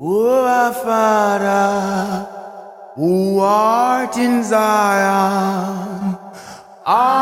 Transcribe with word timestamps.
O 0.00 0.44
our 0.44 0.72
Father, 0.74 2.28
who 2.94 3.40
art 3.40 4.16
in 4.16 4.44
Zion, 4.44 6.16
always 6.86 7.17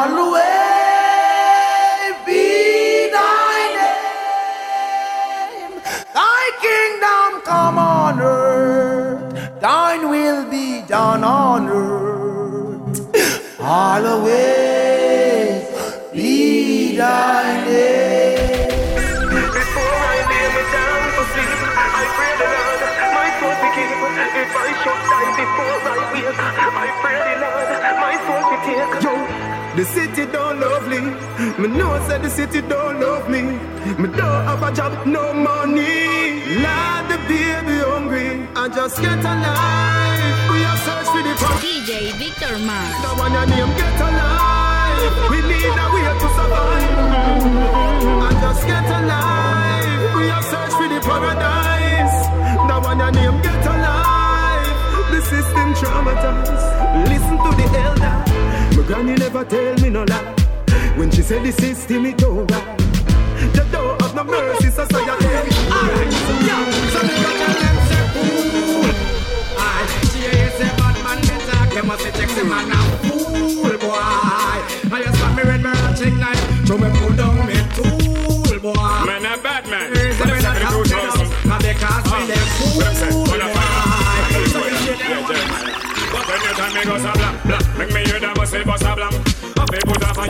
should 25.55 25.99
I 25.99 26.07
wake, 26.13 26.41
I 26.41 26.89
pray 27.03 27.18
the 27.27 27.35
Lord 27.43 27.57
my 28.03 28.14
soul 28.27 28.43
to 28.50 28.57
take. 28.67 29.03
Yo, 29.04 29.14
the 29.77 29.85
city 29.85 30.25
don't 30.32 30.61
love 30.61 30.87
me. 30.89 31.00
Me 31.61 31.68
know 31.77 31.93
say 32.09 32.19
the 32.19 32.31
city 32.31 32.61
don't 32.62 33.00
love 33.00 33.28
me. 33.28 33.42
Me 34.01 34.09
don't 34.09 34.42
have 34.48 34.62
a 34.62 34.73
job, 34.75 35.06
no 35.06 35.33
money. 35.33 36.42
Lord, 36.64 37.03
the 37.11 37.19
baby 37.28 37.77
hungry. 37.89 38.48
I 38.56 38.69
just 38.69 39.01
get 39.01 39.19
alive. 39.19 40.51
We 40.53 40.59
are 40.64 40.78
search 40.87 41.09
for 41.12 41.23
the 41.27 41.34
power. 41.41 41.61
DJ 41.65 42.12
Victor 42.20 42.59
Mars. 42.69 42.95
The 43.03 43.11
one 43.23 43.33
your 43.33 43.47
name 43.47 43.73
get 43.81 44.01
alive. 44.01 45.12
We 45.31 45.39
need 45.51 45.77
a 45.84 45.87
way 45.95 46.09
to 46.23 46.28
survive. 46.37 46.97
And 48.27 48.37
just 48.45 48.62
get 48.67 48.87
alive. 48.98 50.17
We 50.17 50.25
have 50.34 50.45
searched 50.51 50.77
for 50.78 50.89
the 50.89 51.01
paradise. 51.09 52.19
The 52.69 52.77
one 52.89 52.98
your 52.98 53.12
name 53.12 53.41
get 53.42 53.67
alive. 53.67 53.75
The 55.80 55.86
traumatized. 55.86 57.09
Listen 57.09 57.37
to 57.37 57.51
the 57.56 57.78
elder. 57.78 58.77
My 58.77 58.83
granny 58.87 59.14
never 59.14 59.45
tell 59.45 59.75
me 59.81 59.91
no 59.91 60.05
lie. 60.05 60.34
When 60.97 61.11
she 61.11 61.20
said 61.23 61.45
the 61.45 61.53
system 61.53 62.06
it 62.06 62.17
don't 62.17 62.51
right. 62.51 62.78
The 63.53 63.67
door 63.70 63.92
of 64.03 64.14
no 64.14 64.25
mercy 64.25 64.70
society. 64.70 65.05
Alright, 65.05 66.12
yeah. 66.47 66.70
So 66.92 67.01
me 67.05 67.14
go 67.20 67.31
them 67.61 67.77
say 67.89 68.05
fool. 68.14 68.95
Aye, 69.59 69.86
she 70.11 70.19
hear 70.25 70.51
say 70.56 70.70
bad 70.78 70.97
man 71.05 71.19
me 71.20 71.36
talk. 71.45 72.01
Say 72.01 72.11
check 72.12 72.29
the 72.31 72.45
man 72.45 72.73
a 72.73 72.79
fool 73.05 73.77
boy. 73.77 74.01
I 74.97 75.03
just 75.05 75.19
got 75.20 75.36
me 75.36 75.42
red 75.42 75.62
marching 75.62 76.19
like 76.19 76.39
so 76.67 76.79
me 76.79 76.89
pull 76.98 77.12
down 77.17 77.47
me 77.47 77.56
tool 77.77 78.61
boy. 78.61 78.73
Man, 79.05 79.27
a 79.27 79.36
bad 79.42 79.69
man. 79.69 79.92
Here's 79.95 80.17
the 80.17 80.25
What 80.25 80.33
men 80.33 80.42
them 80.42 80.56
that 80.56 80.56
say 80.56 80.73
for 80.73 80.89
the 80.89 80.97
have 80.97 81.29
2000? 81.29 81.48
Now 81.48 81.58
they 81.58 81.75
can't 81.75 82.06
Ah, 82.08 82.25
them 82.27 83.12
fool 83.12 83.26
make 87.79 87.93
me 87.93 88.05
hear 88.05 88.21
them 88.21 88.37
say 88.47 88.65
bust 88.65 88.85
a 88.85 88.95
blank. 88.95 89.15
I 89.59 89.65
feel 89.67 89.85
put 89.87 90.03
a 90.03 90.15
fire. 90.15 90.27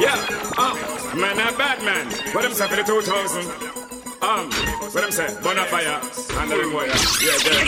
Yeah, 0.00 0.16
um, 0.56 0.76
man, 1.20 1.36
a 1.36 1.56
bad 1.56 1.82
man. 1.84 2.06
What 2.32 2.42
them 2.42 2.52
say 2.52 2.68
for 2.68 2.76
the 2.76 2.82
2000? 2.82 3.80
Um, 4.22 4.50
what 4.92 5.00
them 5.00 5.10
say? 5.10 5.28
Bonfire, 5.42 5.96
and 5.96 6.50
the 6.50 6.56
boy. 6.68 6.84
Yeah, 7.24 7.36
yeah. 7.40 7.64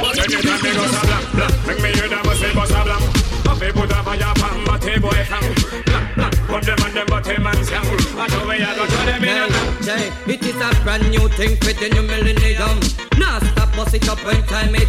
When 0.00 0.16
you 0.16 0.40
turn 0.40 0.60
me 0.64 0.72
go 0.72 0.84
so 0.88 1.00
blank, 1.04 1.26
blank, 1.36 1.66
make 1.66 1.80
me 1.82 1.88
hear 1.92 2.08
them 2.08 2.24
say 2.36 2.52
bust 2.54 2.72
a 2.72 2.82
blank. 2.84 3.04
I 3.44 3.56
feel 3.60 3.72
put 3.72 3.92
a 3.92 4.00
fire 4.02 4.32
pan, 4.40 4.64
but 4.64 4.84
hey 4.84 4.98
boy 4.98 5.12
hang. 5.12 5.54
Blank, 5.84 6.14
blank, 6.16 6.36
put 6.48 6.62
them 6.64 6.80
on 6.80 6.94
them, 6.94 7.06
but 7.08 7.26
hey 7.26 7.38
man 7.38 7.64
sang. 7.64 7.84
I 8.16 8.26
know 8.32 8.46
where 8.48 8.58
you 8.58 8.72
go, 8.72 8.86
throw 8.86 9.04
them 9.04 9.24
in 9.24 9.36
a 9.36 9.82
Jay, 9.84 10.12
it 10.32 10.42
is 10.42 10.56
a 10.56 10.82
brand 10.82 11.04
new 11.10 11.28
thing 11.36 11.56
for 11.60 11.72
the 11.76 11.88
new 11.92 12.02
millennium. 12.02 12.80
Now 13.18 13.38
stop 13.40 13.74
bust 13.76 13.94
it 13.94 14.08
up 14.08 14.18
when 14.24 14.42
time 14.48 14.74
it 14.74 14.81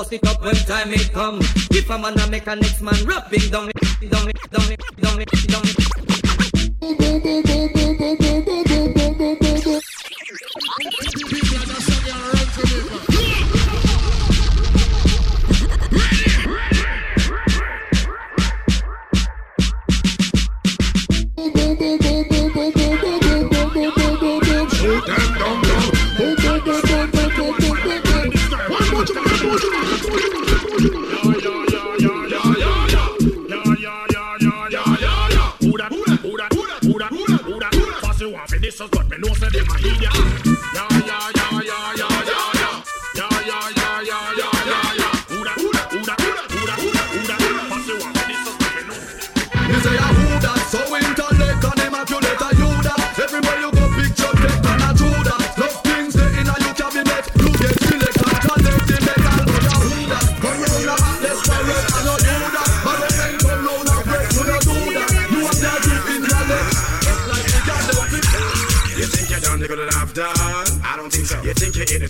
bust 0.00 0.12
it 0.14 0.26
up 0.26 0.42
when 0.42 0.54
time 0.54 0.92
it 0.92 1.12
come. 1.12 1.38
If 1.70 1.90
a 1.90 1.98
man 1.98 2.18
a 2.18 2.30
make 2.30 2.46
a 2.46 2.56
next 2.56 2.80
man 2.80 3.04
rap 3.04 3.30
him 3.32 3.50
down, 3.50 3.70
down, 4.00 4.10
down, 4.10 4.32
down, 4.50 4.68
down. 4.68 4.79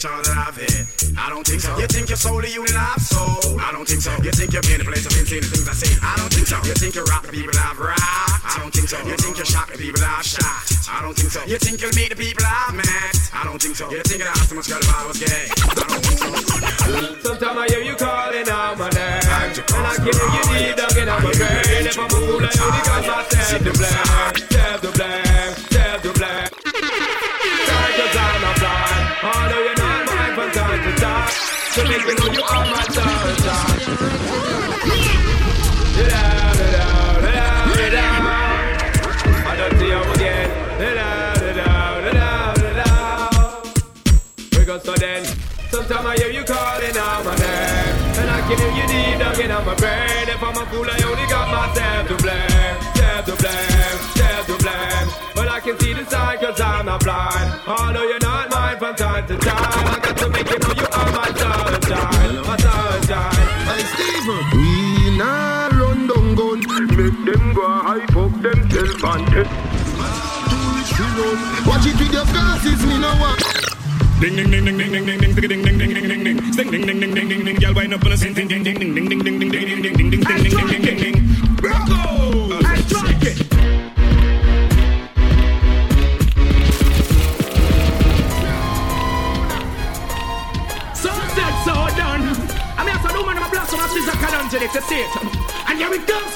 In 0.09 0.23
that 0.25 0.49
I've? 0.49 0.57
I 1.19 1.29
don't 1.29 1.45
think 1.45 1.61
so. 1.61 1.77
You 1.77 1.87
think 1.87 2.09
you're 2.09 2.17
solely 2.17 2.49
you 2.53 2.65
that 2.65 2.97
I've 2.97 3.03
sold? 3.03 3.61
I 3.61 3.69
don't 3.73 3.85
think 3.85 4.01
so. 4.01 4.13
You 4.25 4.33
think 4.33 4.53
you're 4.57 4.65
in 4.73 4.81
the 4.81 4.89
place 4.89 5.05
of 5.05 5.13
insane 5.13 5.45
the 5.45 5.53
things 5.53 5.69
I 5.69 5.77
say? 5.77 5.93
I 6.01 6.17
don't 6.17 6.33
think 6.33 6.49
so. 6.49 6.57
You 6.65 6.73
think 6.73 6.95
you 6.97 7.05
rock 7.05 7.29
the 7.29 7.33
people 7.33 7.53
I've 7.53 7.77
rocked? 7.77 8.01
I 8.01 8.57
don't 8.65 8.73
think 8.73 8.89
so. 8.89 8.97
You 9.05 9.17
think 9.21 9.37
you 9.37 9.45
shock 9.45 9.69
the 9.69 9.77
people 9.77 10.01
I've 10.01 10.25
shot? 10.25 10.65
I 10.89 11.05
don't 11.05 11.13
think 11.13 11.29
so. 11.29 11.45
You 11.45 11.59
think 11.61 11.85
you'll 11.85 11.93
meet 11.93 12.09
the 12.09 12.17
people 12.17 12.45
I've 12.49 12.73
met? 12.73 13.13
I 13.37 13.45
don't 13.45 13.61
think 13.61 13.77
so. 13.77 13.93
You 13.93 14.01
think 14.01 14.25
I'd 14.25 14.33
ask 14.33 14.49
so 14.49 14.57
much 14.57 14.69
girl 14.73 14.81
if 14.81 14.89
I 14.89 15.05
was 15.05 15.19
gay? 15.21 15.47
I 15.53 15.73
don't 15.77 16.01
think 16.01 16.17
so. 16.17 16.31
Sometimes 17.21 17.59
I 17.61 17.67
hear 17.69 17.85
you 17.85 17.97
calling 17.97 18.49
out 18.49 18.79
my 18.79 18.89
name 18.91 19.21
And 19.21 19.85
I 19.85 19.97
give 20.01 20.17
you 20.17 20.45
need 20.49 20.77
to 20.81 20.87
get 20.97 21.09
out 21.09 21.23
my 21.23 21.33
brain 21.33 21.87
If 21.87 21.99
I'm 21.99 22.07
a 22.07 22.09
fool 22.09 22.41
I 22.41 22.51
only 22.57 22.83
got 22.89 23.07
myself 23.07 23.63
to 23.63 23.73
blame 23.73 24.30
I 46.11 46.17
hear 46.17 46.33
you 46.33 46.43
calling 46.43 46.97
out 46.99 47.25
my 47.25 47.37
name? 47.39 47.95
And 48.19 48.29
I 48.35 48.41
can 48.43 48.59
hear 48.59 48.75
you 48.83 48.87
deep 48.91 49.19
down 49.23 49.39
in 49.39 49.51
my 49.63 49.75
brain. 49.79 50.27
If 50.27 50.43
I'm 50.43 50.59
a 50.59 50.67
fool 50.67 50.83
I 50.91 50.99
only 51.07 51.27
got 51.31 51.47
myself 51.55 52.09
to 52.11 52.17
blame 52.19 52.75
Self 52.99 53.25
to 53.31 53.35
blame, 53.39 53.99
self 54.19 54.45
to 54.51 54.57
blame. 54.59 55.07
But 55.39 55.47
I 55.47 55.61
can 55.61 55.79
see 55.79 55.95
the 55.95 56.03
sign 56.11 56.39
cause 56.43 56.61
I'm 56.61 56.87
not 56.87 57.05
blind. 57.05 57.49
Although 57.63 58.03
you're 58.11 58.19
not 58.27 58.51
mine 58.51 58.79
from 58.83 58.97
time 58.97 59.25
to 59.29 59.39
time. 59.39 59.87
I 59.87 60.01
got 60.03 60.17
to 60.19 60.29
make 60.35 60.51
you 60.51 60.59
know 60.59 60.75
you 60.75 60.89
are 60.91 61.11
my 61.15 61.31
sunshine 61.31 62.35
My 62.43 62.57
sunshine. 62.59 63.47
Hey 63.71 63.83
Steven. 63.95 64.43
We 64.51 65.15
nah 65.15 65.71
run 65.79 66.11
down 66.11 66.35
gun 66.35 66.59
Make 66.99 67.19
them 67.23 67.55
go 67.55 67.63
hype 67.87 68.17
up 68.19 68.35
themselves 68.43 68.99
and 68.99 69.27
take 69.31 69.53
Watch 71.71 71.87
it 71.87 71.95
with 72.03 72.13
your 72.13 72.27
glasses, 72.35 72.83
me 72.85 72.99
no 72.99 73.15
want 73.23 73.60
Ding 74.21 74.37
ding 74.37 74.51
ding 74.51 74.65
ding 74.67 74.77
ding 74.77 74.93
ding 74.93 75.07
ding 75.07 75.35
ding 75.35 75.49
ding 75.49 75.63
ding 75.63 75.79
ding 75.79 75.95
ding 75.95 76.09
ding 76.09 76.25
ding 76.25 76.53
Sting 76.53 76.71
ding 76.71 76.87
ding 76.87 77.01
ding 77.01 77.15
ding 77.15 77.29
ding 77.31 77.45
ding 77.47 77.57
Y'all 77.63 77.75
wind 77.75 77.95
up 77.95 78.05
on 78.05 78.13
a 78.13 78.17
sing 78.19 78.35
ding 78.35 78.49
ding 78.49 78.63
ding 78.63 78.79
ding 78.79 78.95
ding 78.95 79.09
ding 79.09 79.23
ding 79.23 79.39
ding 79.39 79.51
ding 79.51 79.83
ding 79.83 79.83
ding 79.83 79.97
ding 79.97 80.11
ding 80.11 80.11
ding 80.11 80.21
ding 80.21 80.69
ding 80.69 80.83
ding 80.83 80.99
ding 80.99 81.57
Bravo! 81.57 82.61
I! 82.63 82.77
So 91.65 91.73
done. 91.95 92.23
I 92.77 92.85
mean, 92.85 92.97
I 92.97 93.01
said, 93.03 93.17
woman, 93.17 93.37
I'm 93.37 93.43
a 93.43 93.51
black, 93.51 93.69
so 93.69 93.77
my 93.77 93.87
sister 93.89 94.13
can't 94.13 94.51
do 94.51 94.57
it. 94.57 94.75
You 94.75 94.81
see, 94.81 95.01
it. 95.01 95.11
And 95.69 95.79
here 95.79 95.93
it 95.93 96.07
comes. 96.07 96.33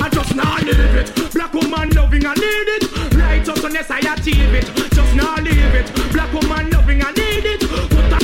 I 0.00 0.08
just 0.10 0.34
not 0.34 0.62
leave 0.62 0.78
it. 0.78 1.32
Black 1.32 1.52
woman 1.52 1.90
loving, 1.90 2.24
I 2.26 2.34
need 2.34 2.68
it. 2.76 3.14
Righteousness, 3.14 3.90
I 3.90 4.00
achieve 4.00 4.54
it. 4.54 4.93
Not 5.14 5.42
leave 5.42 5.74
it. 5.74 5.86
Black 6.12 6.32
woman 6.32 6.70
loving, 6.70 7.02
I 7.02 7.10
need 7.12 7.44
it. 7.44 7.60
Put 7.60 7.88
that 8.10 8.22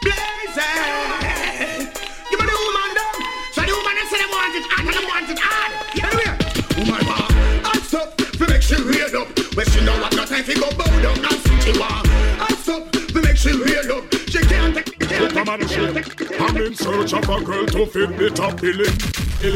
blazing. 0.00 0.72
Give 2.30 2.40
me 2.40 2.46
the 2.46 2.56
woman 2.64 2.90
down. 2.96 3.14
So 3.52 3.60
the 3.62 3.72
woman 3.74 3.94
they 3.96 4.06
say 4.08 4.18
they 4.18 4.28
want 4.32 4.54
it 4.56 4.64
hot 4.64 4.84
and 4.84 4.94
they 4.96 5.04
want 5.04 5.28
it 5.30 5.38
hard. 5.38 5.72
Anyway, 6.00 6.32
woman 6.78 7.02
want 7.06 7.32
hot 7.66 7.82
stuff. 7.82 8.08
We 8.40 8.46
make 8.46 8.62
she 8.62 8.76
real 8.76 9.12
up. 9.20 9.28
When 9.56 9.66
she 9.66 9.80
know 9.84 9.96
what 10.00 10.16
no 10.16 10.24
time 10.24 10.44
fi 10.44 10.54
go 10.54 10.70
bow 10.76 10.88
down 11.02 11.18
and 11.20 11.38
sit 11.44 11.62
she 11.62 11.72
want 11.78 12.06
hot 12.40 12.56
stuff. 12.58 12.82
We 13.14 13.20
make 13.22 13.36
she 13.36 13.52
real 13.52 13.92
up. 13.98 14.04
She 14.28 14.40
can't 14.40 14.74
take. 14.74 14.98
Can't 14.98 15.32
take. 15.32 15.68
Can't 15.68 15.94
take. 15.94 16.40
I'm 16.40 16.56
in 16.56 16.74
search 16.74 17.12
of 17.12 17.28
a 17.28 17.44
girl 17.44 17.66
to 17.66 17.86
fit 17.86 18.16
the 18.16 18.30
top 18.30 18.60
billing. 18.60 19.23
With 19.44 19.52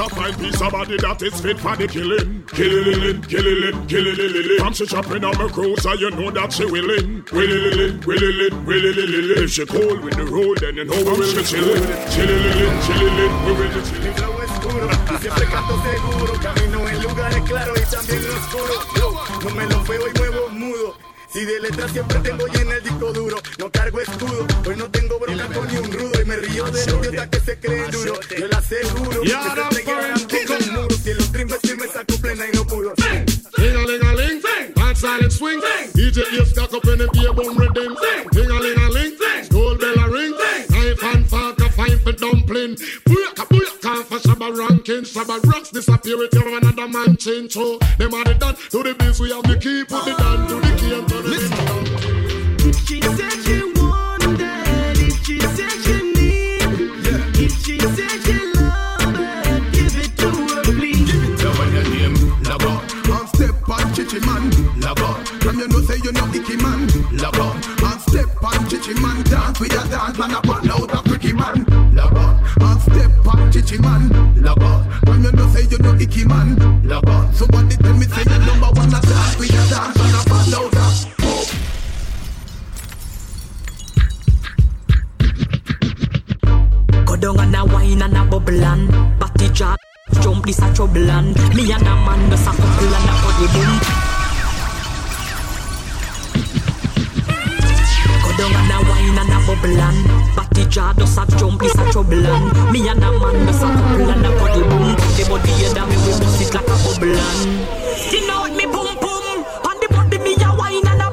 a 0.00 0.08
fine 0.10 0.34
piece 0.34 0.60
of 0.60 0.70
body 0.70 0.96
that 0.98 1.22
is 1.22 1.40
fit 1.40 1.58
for 1.58 1.76
the 1.76 1.88
killing. 1.88 2.44
Killing, 2.52 3.22
killing, 3.22 3.86
killing, 3.86 4.58
From 4.58 4.74
she 4.74 4.84
shopping 4.86 5.24
on 5.24 5.38
my 5.38 5.48
cruiser, 5.48 5.94
you 5.94 6.10
know 6.10 6.30
that 6.30 6.52
she 6.52 6.66
willing. 6.66 7.24
Willing, 7.32 8.00
willing, 8.04 8.66
willing, 8.66 9.44
If 9.44 9.50
she 9.50 9.64
cold 9.64 10.04
with 10.04 10.14
the 10.14 10.26
road, 10.26 10.58
then 10.58 10.76
you 10.76 10.84
know 10.84 10.96
we 10.96 11.04
will 11.04 11.34
be 11.34 11.42
chilling. 11.42 11.82
Chilling, 12.12 12.80
chilling, 12.84 13.32
we 13.46 13.52
will 13.56 13.72
be 13.72 13.80
chilling. 13.88 14.12
oscuro 14.44 14.88
siempre 15.18 15.46
canto 15.46 15.82
seguro. 15.82 16.32
Camino 16.42 16.88
en 16.88 17.02
lugares 17.02 17.42
claros 17.48 17.80
y 17.80 17.94
también 17.94 18.24
oscuros. 18.28 18.86
Yo 18.94 19.24
no 19.42 19.54
me 19.54 19.66
lo 19.66 19.84
feo 19.84 20.02
y 20.06 20.18
muevo 20.18 20.48
mudo. 20.50 20.98
Si 21.32 21.44
de 21.44 21.60
letras 21.60 21.92
siempre 21.92 22.18
tengo 22.20 22.46
lleno 22.46 22.72
el 22.72 22.82
disco 22.82 23.12
duro, 23.12 23.36
no 23.58 23.70
cargo 23.70 24.00
escudo. 24.00 24.46
Hoy 24.66 24.76
no 24.76 24.90
tengo 24.90 25.18
bronca 25.18 25.46
con 25.48 25.66
ni 25.68 25.76
un 25.78 25.92
rudo 25.92 26.15
y 26.56 26.62
me 26.62 26.70
río 26.70 26.86
de 26.86 26.92
los 26.92 27.06
idiotas 27.06 27.28
que 27.28 27.40
se 27.40 27.58
creen 27.58 27.90
duro. 27.90 28.20
Yo 28.38 28.46
le 28.46 28.56
aseguro 28.56 29.22
que 29.22 29.28
Ya, 29.28 29.42
se 29.42 29.84
pegarán 29.84 30.20
con 30.20 30.68
un 30.68 30.74
muro. 30.74 30.96
Si 30.96 31.14
los 31.14 31.32
trimestres 31.32 31.76
me 31.76 31.88
saco 31.88 32.16
plena 32.20 32.44
y 32.46 32.56
no 32.56 32.66
pudo. 32.66 32.94
Ding-a-ling-a-ling, 33.56 34.42
dance 34.74 35.00
silent 35.00 35.32
swing. 35.32 35.60
DJ 35.94 36.24
ears 36.34 36.50
stuck 36.50 36.72
up 36.72 36.84
in 36.86 36.98
the 36.98 37.08
beer 37.12 37.32
bum 37.32 37.56
rhythm. 37.56 37.96
Ding-a-ling-a-ling, 38.32 39.16
gold 39.50 39.80
bell 39.80 39.98
a 39.98 40.08
ring. 40.10 40.32
Knife 40.70 41.02
and 41.02 41.28
fork 41.28 41.58
a 41.60 41.68
fine 41.70 41.98
for 41.98 42.12
dumpling. 42.12 42.76
Booyaka, 43.06 43.44
booyaka 43.48 44.04
for 44.04 44.18
Shabba 44.18 44.56
ranking. 44.56 45.04
Shabba 45.04 45.42
rocks 45.44 45.70
disappear 45.70 46.18
with 46.18 46.34
your 46.34 46.48
another 46.56 46.88
man 46.88 47.16
change. 47.16 47.52
So 47.52 47.78
them 47.98 48.14
are 48.14 48.24
the 48.24 48.34
done 48.34 48.56
to 48.70 48.82
the 48.82 48.94
biz. 48.94 49.20
We 49.20 49.30
have 49.30 49.44
the 49.44 49.56
key, 49.56 49.84
put 49.84 50.04
the 50.04 50.14
down 50.16 50.45
chichi 64.16 64.26
man, 64.26 64.80
love 64.80 65.02
on. 65.02 65.24
From 65.40 65.58
you 65.58 65.68
know 65.68 65.80
say 65.80 65.96
you 66.02 66.12
know 66.12 66.26
icky 66.28 66.56
man, 66.56 66.88
love 67.12 67.38
on. 67.40 67.56
And 67.84 68.00
step 68.00 68.42
on 68.42 68.68
chichi 68.68 68.94
man, 69.00 69.22
dance 69.24 69.60
with 69.60 69.72
a 69.72 69.88
dance 69.88 70.18
man, 70.18 70.32
a 70.32 70.40
ball 70.42 70.70
out 70.70 70.92
a 70.92 71.08
freaky 71.08 71.32
man, 71.32 71.64
love 71.94 72.16
on. 72.16 72.42
And 72.60 72.80
step 72.80 73.26
on 73.26 73.52
chichi 73.52 73.78
man, 73.78 74.42
love 74.42 74.62
on. 74.62 74.90
From 75.00 75.24
you 75.24 75.32
know 75.32 75.48
say 75.48 75.64
you 75.64 75.78
know 75.78 75.94
icky 75.94 76.24
man, 76.24 76.82
love 76.86 77.04
on. 77.08 77.32
Somebody 77.34 77.75
bubble 99.56 99.80
and 99.80 100.36
Batty 100.36 100.64
jaw 100.66 100.92
just 100.94 101.18
a 101.18 101.26
jump 101.36 101.60
this 101.60 101.74
a 101.74 101.92
trouble 101.92 102.26
and 102.26 102.72
Me 102.72 102.88
and 102.88 103.02
a 103.02 103.10
man 103.12 103.46
just 103.46 103.62
a 103.62 103.66
couple 103.66 104.10
and 104.10 104.26
a 104.26 104.30
body 104.38 104.62
boom 104.62 104.96
The 105.16 105.24
body 105.28 105.50
head 105.50 105.78
and 105.78 105.90
me 105.90 105.96
we 105.96 106.12
bust 106.20 106.42
it 106.42 106.54
like 106.54 106.64
a 106.64 106.76
bubble 106.84 107.16
and 107.16 108.12
You 108.12 108.26
know 108.26 108.44
me 108.54 108.64
boom 108.64 108.94
boom 109.00 109.44
On 109.64 109.76
the 109.80 109.88
body 109.90 110.18
me 110.18 110.34
a 110.34 110.54
wine 110.56 110.86
and 110.86 111.02
a 111.02 111.08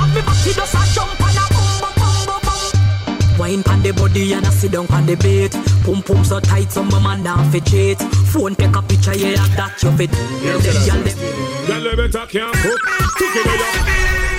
And 0.00 0.14
me 0.14 0.20
body 0.22 0.52
just 0.52 0.74
a 0.74 0.82
jump 0.94 1.20
and 1.20 1.38
a 1.38 1.44
boom 1.54 1.72
boom 1.80 1.94
boom 2.00 2.18
boom 2.26 2.40
boom 2.44 3.38
Wine 3.38 3.62
pan 3.62 3.82
the 3.82 3.92
body 3.92 4.32
and 4.32 4.46
I 4.46 4.50
sit 4.50 4.72
down 4.72 4.86
pan 4.86 5.06
the 5.06 5.16
bait. 5.16 5.52
Pum 5.84 6.02
pum 6.02 6.22
so 6.24 6.40
tight, 6.40 6.70
some 6.70 6.88
man 6.88 7.22
down 7.22 7.50
fit 7.50 7.64
cheat. 7.64 7.98
Phone 8.28 8.54
take 8.54 8.76
a 8.76 8.82
picture, 8.82 9.16
yeah, 9.16 9.36
that 9.56 9.82
you 9.82 9.90
fit. 9.96 10.10
Yeah, 10.44 10.60
gyal 10.60 11.02
them. 11.02 11.66
Girl, 11.66 11.90
you 11.90 11.96
better 11.96 12.26
can't 12.26 12.54
cook. 12.54 12.80
Cook 13.16 13.36
it 13.36 13.46
up. 13.46 14.29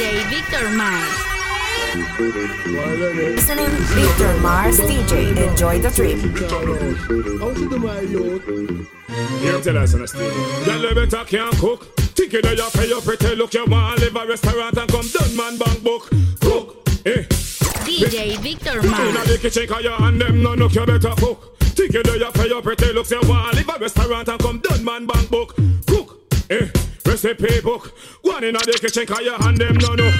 DJ 0.00 0.24
Victor 0.30 0.70
Mars. 0.70 1.14
Listening 3.36 3.68
Victor 3.68 4.34
Mars 4.40 4.80
DJ. 4.80 5.36
Enjoy 5.46 5.78
the 5.78 5.90
trip. 5.90 6.18
Here, 9.40 9.60
tell 9.60 9.76
us, 9.76 9.90
Steve. 9.90 10.64
Girl, 10.64 10.80
you 10.80 10.94
better 10.94 11.24
can't 11.26 11.54
cook. 11.58 11.94
Think 12.16 12.32
you 12.32 12.40
know 12.40 12.52
you 12.52 12.70
pay 12.72 12.88
your 12.88 13.02
pretty 13.02 13.34
look. 13.36 13.52
You 13.52 13.66
want 13.66 13.98
to 13.98 14.06
live 14.06 14.16
a 14.16 14.26
restaurant 14.26 14.78
and 14.78 14.90
come 14.90 15.06
done 15.12 15.36
man 15.36 15.58
bank 15.58 15.82
book. 15.82 16.08
Cook, 16.40 16.88
eh. 17.04 17.24
DJ 17.84 18.38
Victor 18.38 18.82
Mars 18.82 19.00
Inna 19.00 19.12
Mars. 19.12 19.28
the 19.28 19.38
kitchen 19.38 19.66
'cause 19.68 19.84
you 19.84 19.92
and 19.92 20.18
them 20.18 20.42
no 20.42 20.54
look 20.54 20.74
you 20.74 20.86
better 20.86 21.14
cook. 21.18 21.58
Think 21.60 21.92
you 21.92 22.02
know 22.04 22.14
you 22.14 22.30
pay 22.32 22.48
your 22.48 22.62
pretty 22.62 22.90
looks. 22.94 23.10
You 23.10 23.20
want 23.24 23.50
to 23.52 23.56
live 23.58 23.68
a 23.68 23.78
restaurant 23.78 24.28
and 24.28 24.40
come 24.40 24.60
done 24.60 24.82
man 24.82 25.04
bank 25.04 25.28
book. 25.28 25.54
Cook, 25.86 26.16
eh. 26.48 26.68
Recipe 27.04 27.60
book. 27.60 27.92
Go 28.24 28.32
on 28.32 28.44
inna 28.44 28.58
the 28.58 28.72
kitchen 28.80 29.06
'cause 29.06 29.24
you 29.24 29.34
and 29.34 29.56
them 29.56 29.76
no 29.80 29.94
know. 29.94 30.10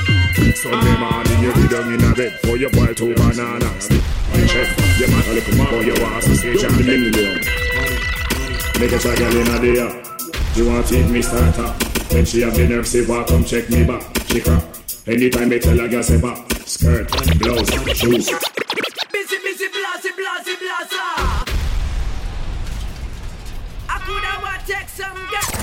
Sunday 0.55 0.97
morning 0.99 1.43
you 1.43 1.53
be 1.53 1.69
down 1.69 1.93
in 1.93 2.05
a 2.05 2.15
bed 2.15 2.33
for 2.43 2.57
your 2.57 2.71
boil 2.71 2.95
two 2.95 3.15
bananas. 3.15 3.89
The 3.89 4.49
chef, 4.49 4.99
your 4.99 5.09
man 5.09 5.25
a 5.29 5.33
little 5.35 5.57
more 5.57 5.83
you 5.83 5.95
want 6.03 6.25
to 6.25 6.37
say 6.37 6.57
John 6.57 6.77
Million. 6.87 7.41
Make 8.81 8.93
a 8.93 8.99
try 8.99 9.15
girl 9.17 9.37
inna 9.37 9.59
there. 9.61 10.03
You 10.57 10.65
want 10.67 10.87
to 10.89 10.99
eat 10.99 11.09
me 11.09 11.23
starter? 11.23 11.75
When 12.11 12.25
she 12.25 12.41
have 12.41 12.57
the 12.57 12.67
nerve, 12.67 12.89
say, 12.89 13.03
"Why 13.03 13.23
come 13.25 13.45
check 13.45 13.69
me 13.71 13.85
back?" 13.85 14.03
She 14.29 14.41
crap. 14.41 14.65
Anytime 15.07 15.49
they 15.49 15.59
tell 15.59 15.79
her, 15.79 15.89
girl, 15.89 16.03
say, 16.03 16.19
"Back." 16.19 16.39
Skirt, 16.67 17.09
blouse, 17.39 17.71
shoes. 17.99 18.31
Busy, 19.13 19.37
busy, 19.45 19.60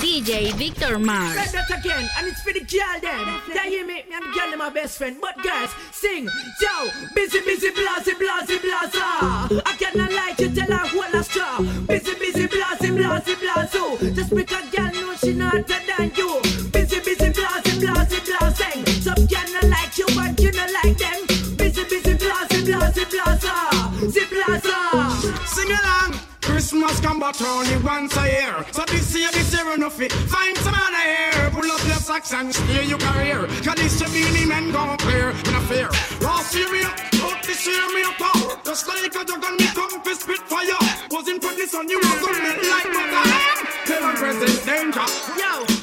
DJ 0.08 0.54
Victor 0.54 1.00
Mars. 1.00 1.36
Say 1.36 1.51
that 1.58 1.80
again, 1.80 2.10
and 2.18 2.27
it's 2.27 2.42
for 2.42 2.54
the 2.54 2.62
girl 2.62 3.00
them. 3.01 3.42
They 3.54 3.70
hear 3.70 3.86
me, 3.86 3.96
me 3.96 4.13
and 4.13 4.25
the 4.25 4.32
girl 4.38 4.50
them 4.50 4.60
my 4.60 4.70
best 4.70 4.98
friend. 4.98 5.18
But 5.22 5.36
guys, 5.44 5.70
sing, 5.92 6.25
yo, 6.62 6.89
busy, 7.16 7.39
busy, 7.42 7.72
blasey, 7.72 8.13
blasey, 8.13 8.58
blasa. 8.58 9.62
I 9.66 9.74
cannot 9.77 10.12
lie 10.12 10.34
to 10.38 10.54
tell 10.54 10.72
her 10.77 10.98
what 10.98 11.13
a 11.13 11.24
straw. 11.24 11.60
Busy, 11.88 12.13
busy, 12.16 12.48
blasey, 12.48 12.89
blasey, 12.98 13.36
blaso. 13.36 14.16
Just 14.16 14.36
because 14.36 14.70
girl 14.70 14.92
know 14.94 15.16
she 15.16 15.34
not 15.34 15.54
hotter 15.54 15.82
than 15.88 16.12
you. 16.16 16.42
Busy, 16.72 17.00
busy, 17.00 17.30
blasey, 17.32 17.74
blasey, 17.82 18.20
blasing. 18.25 18.86
Some 19.01 19.25
girl 19.25 19.48
not 19.54 19.63
like 19.66 19.98
you, 19.98 20.06
but 20.16 20.39
you 20.39 20.51
not 20.51 20.72
like 20.84 20.98
them. 20.98 21.20
Busy, 21.58 21.84
busy, 21.84 22.13
blasey, 22.16 22.62
blasey, 22.66 23.06
blasa. 23.06 24.10
Zip 24.10 24.30
blasa. 24.30 25.48
Sing 25.48 25.72
along. 25.72 26.26
Christmas 26.58 27.00
come 27.02 27.20
but 27.20 27.40
only 27.44 27.78
once 27.84 28.18
a 28.18 28.26
year. 28.26 28.66
So 28.72 28.84
this 28.88 29.16
year, 29.16 29.30
this 29.32 29.54
year 29.54 29.76
enough 29.76 30.02
it. 30.02 30.12
Find 30.12 30.58
some 30.58 30.74
other 30.74 31.06
here. 31.06 31.52
Pull 31.52 31.72
up 31.72 31.86
your 31.86 32.02
socks 32.02 32.34
and 32.34 32.52
steer 32.52 32.82
your 32.82 32.98
career. 32.98 33.46
Cause 33.62 33.76
this 33.76 34.02
year 34.02 34.10
Beenie 34.10 34.48
Man 34.48 34.72
gon' 34.72 34.98
clear 34.98 35.30
in 35.30 35.54
a 35.54 35.62
fear. 35.70 35.88
Last 36.20 36.56
year 36.56 36.68
me 36.72 36.82
up, 36.82 36.98
but 37.22 37.44
this 37.46 37.64
year 37.68 37.88
me 37.94 38.02
up 38.02 38.18
top. 38.18 38.66
Just 38.66 38.88
like 38.88 39.16
a 39.16 39.20
and 39.20 39.60
me 39.60 39.68
come 39.68 40.02
to 40.02 40.16
spit 40.16 40.40
fire. 40.50 40.82
Wasn't 41.12 41.44
for 41.44 41.54
this 41.54 41.76
on 41.76 41.88
you 41.88 42.00
was 42.00 42.24
on 42.26 42.42
me 42.42 42.70
like 42.74 42.90
butter. 42.90 43.68
Tell 43.86 44.02
them 44.02 44.16
present 44.16 44.66
danger. 44.66 45.06
Yo, 45.38 45.76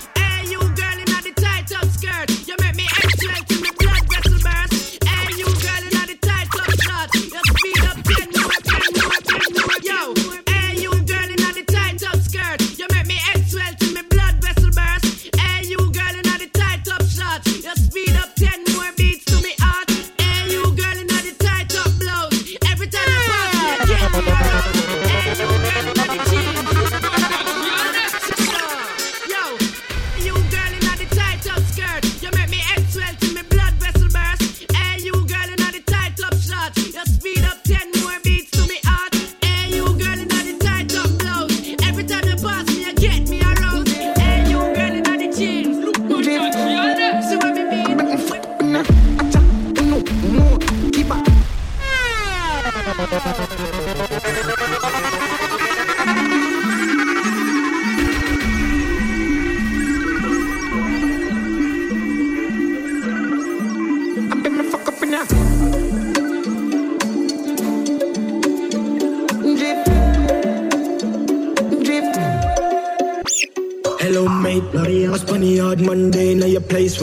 Thank 53.07 53.51
you. 53.51 53.54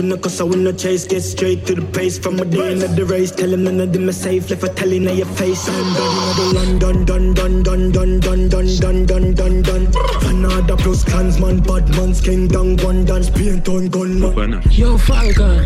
Now 0.02 0.16
your 0.16 0.18
place. 0.18 0.32
Cuss, 0.32 0.42
I 0.42 0.44
win 0.44 0.64
no 0.64 0.72
chase, 0.72 1.06
get 1.06 1.22
straight 1.22 1.66
to 1.66 1.76
the 1.76 1.82
pace. 1.82 2.18
From 2.20 2.40
a 2.40 2.46
day 2.46 2.74
into 2.74 2.88
the 2.88 3.06
race, 3.06 3.32
tell 3.32 3.54
him 3.54 3.64
none 3.64 3.80
of 3.80 3.94
them 3.94 4.10
are 4.10 4.12
safe. 4.12 4.50
Left 4.50 4.64
a 4.64 4.70
telling 4.70 5.04
now 5.04 5.12
your 5.14 5.26
face. 5.26 5.68
I'm 5.68 5.94
done, 5.94 6.06
you 6.06 6.14
know 6.16 6.34
the 6.34 6.44
London, 6.54 7.06
done, 7.06 7.34
done, 7.34 7.64
done, 7.64 7.92
done, 7.92 8.20
done, 8.20 8.50
done, 8.50 9.06
done, 9.06 9.06
done, 9.06 9.34
done, 9.34 9.62
done. 9.62 9.88
Another 10.26 10.78
plus 10.78 11.04
clansman, 11.04 11.62
bad 11.62 11.90
man's 11.96 12.22
king, 12.22 12.48
down, 12.48 12.78
one 12.78 13.06
dance, 13.06 13.30
paint 13.30 13.68
on 13.70 13.88
gun. 13.90 14.62
Yo, 14.72 14.98
Falcon. 14.98 15.66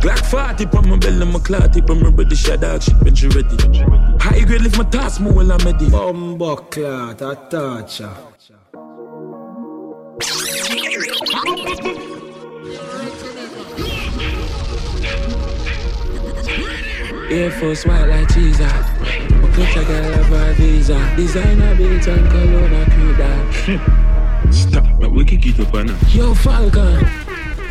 Glock 0.00 0.26
40 0.26 0.66
on 0.76 0.88
my 0.90 0.96
belly, 0.98 1.26
my 1.26 1.38
clot 1.40 1.72
tip, 1.72 1.88
I'm 1.88 2.02
ready, 2.14 2.36
shut 2.36 2.60
dog, 2.60 2.82
shit, 2.82 2.94
bitch, 2.96 3.22
you 3.22 3.30
ready. 3.30 3.56
High 4.22 4.44
grade, 4.44 4.62
lift 4.62 4.76
my 4.78 4.84
task, 4.84 5.20
more 5.20 5.32
while 5.32 5.52
I'm 5.52 5.58
ready. 5.58 5.88
Bumbo 5.88 6.56
clot, 6.56 7.22
a 7.22 7.34
toucher. 7.50 8.12
Air 17.30 17.50
Force 17.50 17.84
white 17.84 18.06
like 18.06 18.32
cheese 18.32 18.60
My 18.60 19.50
picture 19.54 19.84
girl 19.84 20.12
have 20.12 20.32
a 20.32 20.54
visa 20.54 21.12
Designer 21.16 21.74
built 21.74 22.08
on 22.08 22.18
Kelowna 22.30 22.90
crew 22.92 23.14
that 23.14 24.54
Stop, 24.54 24.84
but 25.00 25.10
we 25.10 25.24
can 25.24 25.38
get 25.38 25.58
up 25.58 25.74
eh, 25.74 25.78
on 25.78 25.88
Yo 26.10 26.34
Falcon 26.34 27.04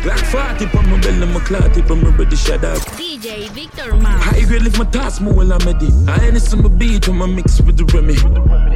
Glock 0.05 0.19
40 0.59 0.77
on 0.77 0.89
my 0.91 1.01
belly, 1.01 1.25
my 1.25 1.39
clot 1.39 1.74
tip, 1.74 1.89
I'm 1.89 2.03
ready, 2.15 2.35
shut 2.35 2.63
up. 2.63 2.77
DJ 2.93 3.50
Victor 3.50 3.95
Mars. 3.95 4.24
High 4.24 4.45
grade 4.45 4.62
lift 4.62 4.77
my 4.77 4.85
task, 4.85 5.19
more 5.19 5.33
while 5.33 5.51
I'm 5.51 5.65
ready. 5.65 5.89
I 6.07 6.27
ain't 6.27 6.39
some 6.39 6.62
beat 6.77 7.07
when 7.07 7.24
I 7.24 7.25
mix 7.25 7.59
with 7.59 7.77
the 7.77 7.85
Remy. 7.85 8.13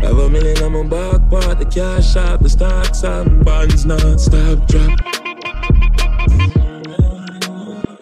Have 0.02 0.18
a 0.18 0.28
million 0.28 0.64
on 0.64 0.72
my 0.72 0.84
back 0.90 1.30
part, 1.30 1.60
the 1.60 1.66
cash 1.66 2.16
out, 2.16 2.42
the 2.42 2.50
stocks 2.50 3.04
up, 3.04 3.28
bonds 3.46 3.86
non 3.86 4.18
stop 4.18 4.68
drop. 4.68 5.19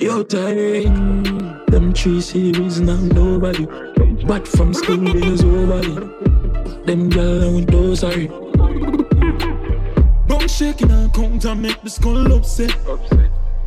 Yo, 0.07 0.23
Tyreek, 0.23 1.65
them 1.65 1.91
three 1.91 2.21
series 2.21 2.79
now 2.79 2.95
nobody. 2.95 3.65
But 4.25 4.47
from 4.47 4.73
school 4.73 5.03
days 5.03 5.43
nobody. 5.43 5.95
Them 6.85 7.09
gyal 7.09 7.55
with 7.57 7.67
those 7.69 7.99
sorry. 7.99 8.27
Bone 10.29 10.47
shaking 10.47 10.91
and 10.91 11.13
count 11.13 11.43
and 11.43 11.61
make 11.61 11.81
the 11.81 11.89
skull 11.89 12.31
upset. 12.31 12.73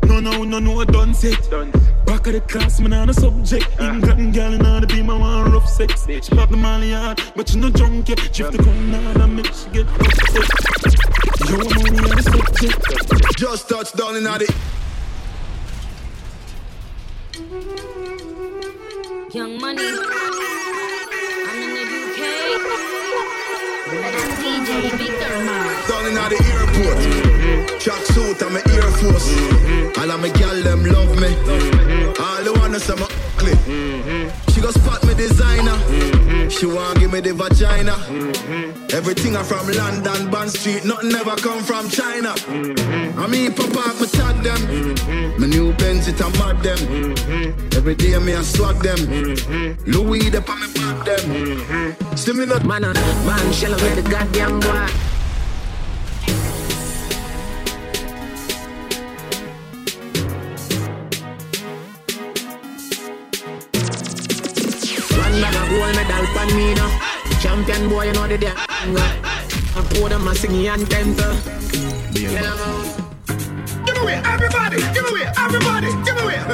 No, 0.05 0.19
no, 0.19 0.43
no, 0.43 0.57
no, 0.57 0.83
done 0.83 1.13
set. 1.13 1.47
Back 2.07 2.25
of 2.25 2.33
the 2.33 2.41
class, 2.47 2.79
man, 2.79 2.93
on 2.93 3.09
a 3.11 3.13
subject. 3.13 3.67
England 3.79 4.33
girl 4.33 4.53
and 4.53 4.65
all 4.65 4.81
the 4.81 4.87
be 4.87 5.03
my 5.03 5.15
one 5.15 5.51
rough 5.51 5.69
sex. 5.69 6.07
She 6.07 6.35
pop 6.35 6.49
the 6.49 6.57
molly 6.57 6.91
hard, 6.91 7.21
but 7.35 7.53
you 7.53 7.61
no 7.61 7.69
drunk 7.69 8.09
yet. 8.09 8.17
Shift 8.35 8.53
the 8.53 8.63
crown 8.63 8.93
hard 8.93 9.17
and 9.17 9.35
make 9.35 9.45
she 9.45 9.69
get 9.69 9.87
upset. 9.87 10.49
Yo, 11.47 11.57
money 11.57 11.99
on 11.99 12.17
the 12.17 12.23
subject. 12.23 13.37
Just 13.37 13.69
touched 13.69 13.95
down 13.95 14.15
in 14.15 14.23
the 14.23 14.80
Young 19.33 19.59
Money. 19.59 19.81
I'm 21.47 21.61
in 21.63 21.71
the 21.73 21.83
UK. 21.97 22.21
DJ 24.41 24.69
Victor. 24.99 25.35
Down 25.89 26.05
in 26.05 26.13
the 26.13 26.37
airport. 26.53 26.99
Track 27.79 28.03
suit, 28.13 28.43
I'm 28.43 28.55
an 28.55 28.61
Air 28.69 28.91
Force. 28.99 29.29
All 29.97 30.11
of 30.11 30.19
my 30.21 30.29
gal 30.29 30.61
them 30.61 30.85
love 30.85 31.15
me. 31.19 31.31
All 32.19 32.43
the 32.43 32.51
wanna 32.59 32.79
say 32.79 32.95
my 32.95 33.07
ugly. 33.37 34.50
She 34.61 34.67
go 34.67 34.73
spot 34.73 35.03
me 35.07 35.15
designer. 35.15 35.71
Mm-hmm. 35.71 36.49
She 36.49 36.67
want 36.67 36.99
give 36.99 37.11
me 37.11 37.19
the 37.19 37.33
vagina. 37.33 37.93
Mm-hmm. 37.93 38.95
Everything 38.95 39.35
I 39.35 39.41
from 39.41 39.65
London, 39.71 40.29
Bond 40.29 40.51
Street. 40.51 40.85
Nothing 40.85 41.15
ever 41.15 41.35
come 41.37 41.63
from 41.63 41.89
China. 41.89 42.29
Mm-hmm. 42.29 43.19
I 43.19 43.25
mean, 43.25 43.53
papa, 43.53 43.99
me 43.99 44.05
tag 44.05 44.43
them. 44.43 45.39
My 45.39 45.47
new 45.47 45.73
Benz, 45.73 46.07
it 46.07 46.21
a 46.21 46.29
mad 46.37 46.61
them. 46.61 46.77
Every 47.73 47.95
day 47.95 48.15
me 48.19 48.35
I 48.35 48.43
swag 48.43 48.77
them. 48.83 48.99
Louis, 49.87 50.29
the 50.29 50.43
pa 50.45 50.53
me 50.53 50.67
back 50.75 51.05
them. 51.07 52.15
Stimulant. 52.15 52.63
Man, 52.63 52.83
uh, 52.83 52.93
man, 53.25 53.51
shell 53.51 53.71
with 53.71 53.95
the 53.95 54.07
goddamn 54.07 54.59
boy. 54.59 55.10
Me 66.55 66.73
now. 66.73 66.87
Uh, 66.87 67.39
champion 67.41 67.89
boy, 67.89 68.05
you 68.05 68.13
know 68.13 68.27
the 68.27 68.37
damn. 68.37 68.55
I 68.57 69.81
pour 69.93 70.09
them 70.09 70.27
a 70.27 70.35
singing 70.35 70.67
anthem. 70.67 71.15
Give 72.13 73.97
away, 73.97 74.21
everybody, 74.25 74.77
give 74.93 75.07
away, 75.09 75.25
everybody, 75.37 75.87
give 76.03 76.17
away. 76.21 76.50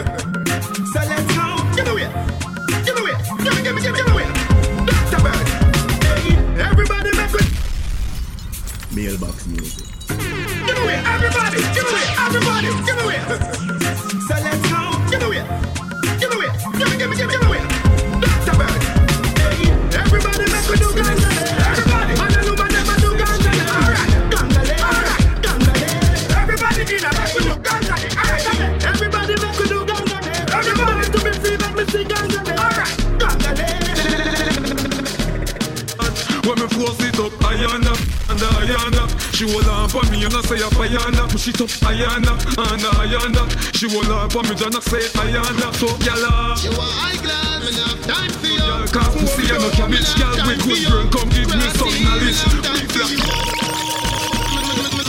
car 44.28 44.44
But 44.44 44.50
me 44.50 44.56
don't 44.56 44.84
say 44.84 45.10
I 45.20 45.30
am 45.30 45.58
not 45.58 45.76
so 45.76 45.88
gala 46.00 46.56
You 46.62 46.72
are 46.72 46.94
high 47.00 47.18
class, 47.18 47.64
me 47.64 47.72
not 47.78 47.98
time 48.04 48.32
for 48.32 48.48
you. 48.48 48.60
Girl, 48.60 48.88
cause 48.88 49.16
me 49.16 49.28
see 49.28 49.48
you 49.48 49.60
no 49.60 49.70
cabbage 49.72 50.16
Girl, 50.16 50.36
we 50.48 50.56
good 50.58 50.82
girl, 50.90 51.08
come 51.12 51.30
give 51.30 51.48
me 51.48 51.70
some 51.76 51.96
knowledge 52.04 52.42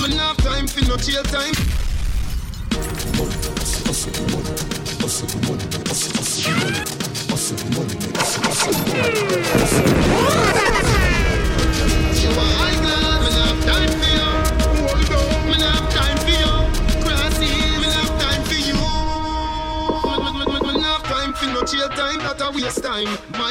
Me 0.03 0.17
not 0.17 0.39
time 0.39 0.67
for 0.67 0.85
no 0.89 0.97
chill 0.97 1.23
time 1.25 1.55
Hustle 3.89 4.13
the 4.13 4.21
money, 4.31 4.53
hustle 5.01 5.27
the 5.27 5.39
money, 5.49 5.67
hustle 5.89 6.13
the 6.13 6.27
money, 6.29 6.77
hustle 7.29 7.57
the 7.57 7.65
money, 7.75 7.99
hustle 8.15 8.73
the 8.73 8.85
money, 8.89 9.17
hustle 9.19 9.75
the 9.75 9.93
money. 9.93 9.98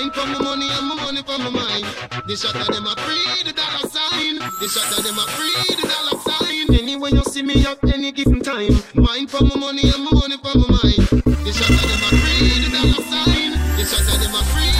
Mind 0.07 0.15
for 0.15 0.27
my 0.27 0.39
money 0.39 0.69
and 0.71 0.87
my 0.87 0.95
money 0.95 1.21
for 1.21 1.37
my 1.37 1.49
mind. 1.49 1.83
The 2.27 2.35
shot 2.39 2.55
of 2.55 2.67
them 2.71 2.87
a 2.87 2.95
free, 2.95 3.43
the 3.43 3.51
dollar 3.51 3.83
sign. 3.91 4.39
The 4.39 4.67
shot 4.71 4.87
of 4.97 5.03
them 5.03 5.19
a 5.19 5.27
free, 5.35 5.75
the 5.75 5.83
dollar 5.83 6.15
sign. 6.23 6.79
Anyway 6.79 7.11
you 7.11 7.23
see 7.27 7.43
me 7.43 7.65
at 7.67 7.75
any 7.91 8.13
given 8.13 8.39
time. 8.39 8.71
Mind 8.95 9.29
for 9.29 9.43
my 9.43 9.59
money 9.59 9.83
and 9.83 10.07
my 10.07 10.11
money 10.15 10.39
for 10.39 10.55
my 10.55 10.79
mind. 10.79 11.11
The 11.43 11.51
shot 11.51 11.75
of 11.75 11.83
them 11.83 12.07
a 12.07 12.09
free, 12.23 12.55
the 12.55 12.71
dollar 12.71 13.03
sign. 13.03 13.51
The 13.75 13.83
shot 13.83 14.07
of 14.07 14.15
them 14.23 14.31
a 14.31 14.41
free. 14.47 14.71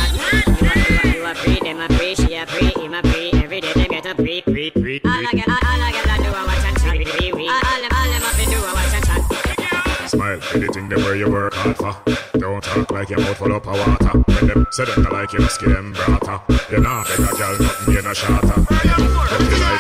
You 1.12 1.26
a 1.28 1.36
free, 1.36 1.60
them 1.60 1.82
a 1.84 1.88
free, 2.00 2.16
she 2.16 2.36
a 2.36 2.48
free, 2.48 2.72
him 2.80 2.94
a 2.96 3.04
free. 3.12 3.32
Every 3.44 3.60
day 3.60 3.74
them 3.74 3.92
get 3.92 4.06
a 4.06 4.16
free, 4.16 4.40
free, 4.48 4.70
free. 4.72 5.02
All 5.04 5.12
I 5.12 5.32
get, 5.36 5.50
all 5.50 5.60
I 5.60 5.92
get, 5.92 6.08
I 6.08 6.24
do 6.24 6.32
a 6.32 6.42
watch 6.48 6.64
and 6.64 6.80
chat. 6.80 6.96
Free, 6.96 7.32
free. 7.36 7.50
All 7.52 7.60
all 7.68 7.80
them, 7.84 7.92
all 7.92 8.08
them 8.16 8.24
up 8.24 8.40
and 8.40 8.48
do 8.48 8.60
a 8.64 8.72
watch 8.72 8.96
and 8.96 9.04
chat. 9.04 10.08
Smile, 10.08 10.40
anything 10.56 10.88
them 10.88 11.04
where 11.04 11.18
you 11.18 11.30
work 11.30 11.54
hard 11.54 11.76
for. 11.76 12.40
Don't 12.40 12.64
talk 12.64 12.92
like 12.92 13.10
your 13.10 13.20
mouth 13.20 13.36
full 13.36 13.52
of 13.52 13.66
water. 13.66 13.97
When 14.38 14.50
them 14.50 14.68
say 14.70 14.86
them 14.86 15.02
not 15.02 15.14
like 15.14 15.34
you, 15.34 15.42
skin 15.50 15.94
brata. 15.94 16.72
You 16.72 16.80
nah 16.80 17.04
beg 17.06 17.20
a 17.20 17.36
girl 17.38 17.58
nothing, 17.58 17.94
you 17.96 18.02
no 18.04 18.14
shatter. 18.14 19.77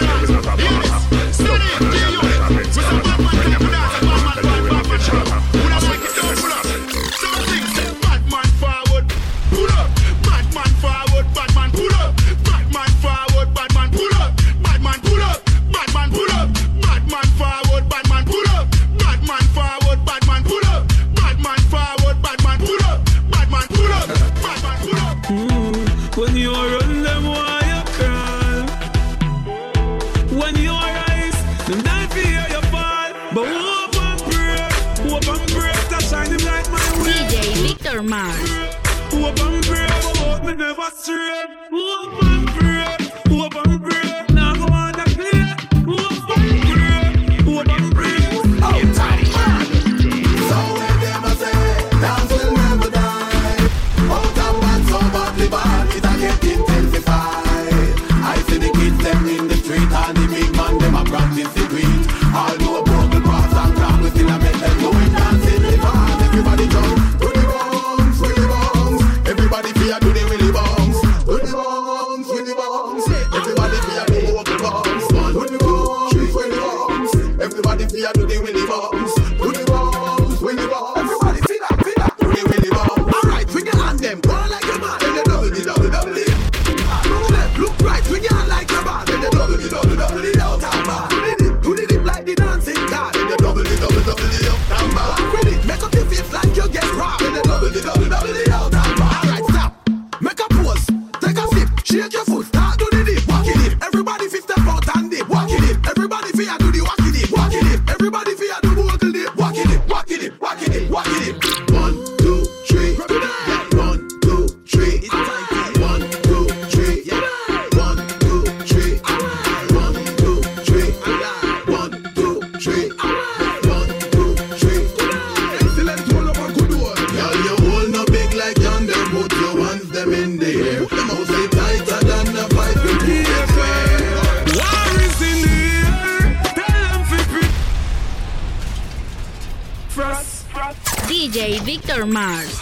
Victor 141.38 142.08
Mars. 142.08 142.60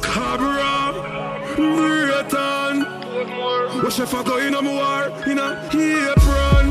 Cabra, 0.00 0.94
go 4.24 4.38
in 4.38 4.54
a 4.54 4.62
war 4.62 5.12
in 5.26 5.38
a 5.38 5.68
apron? 6.08 6.66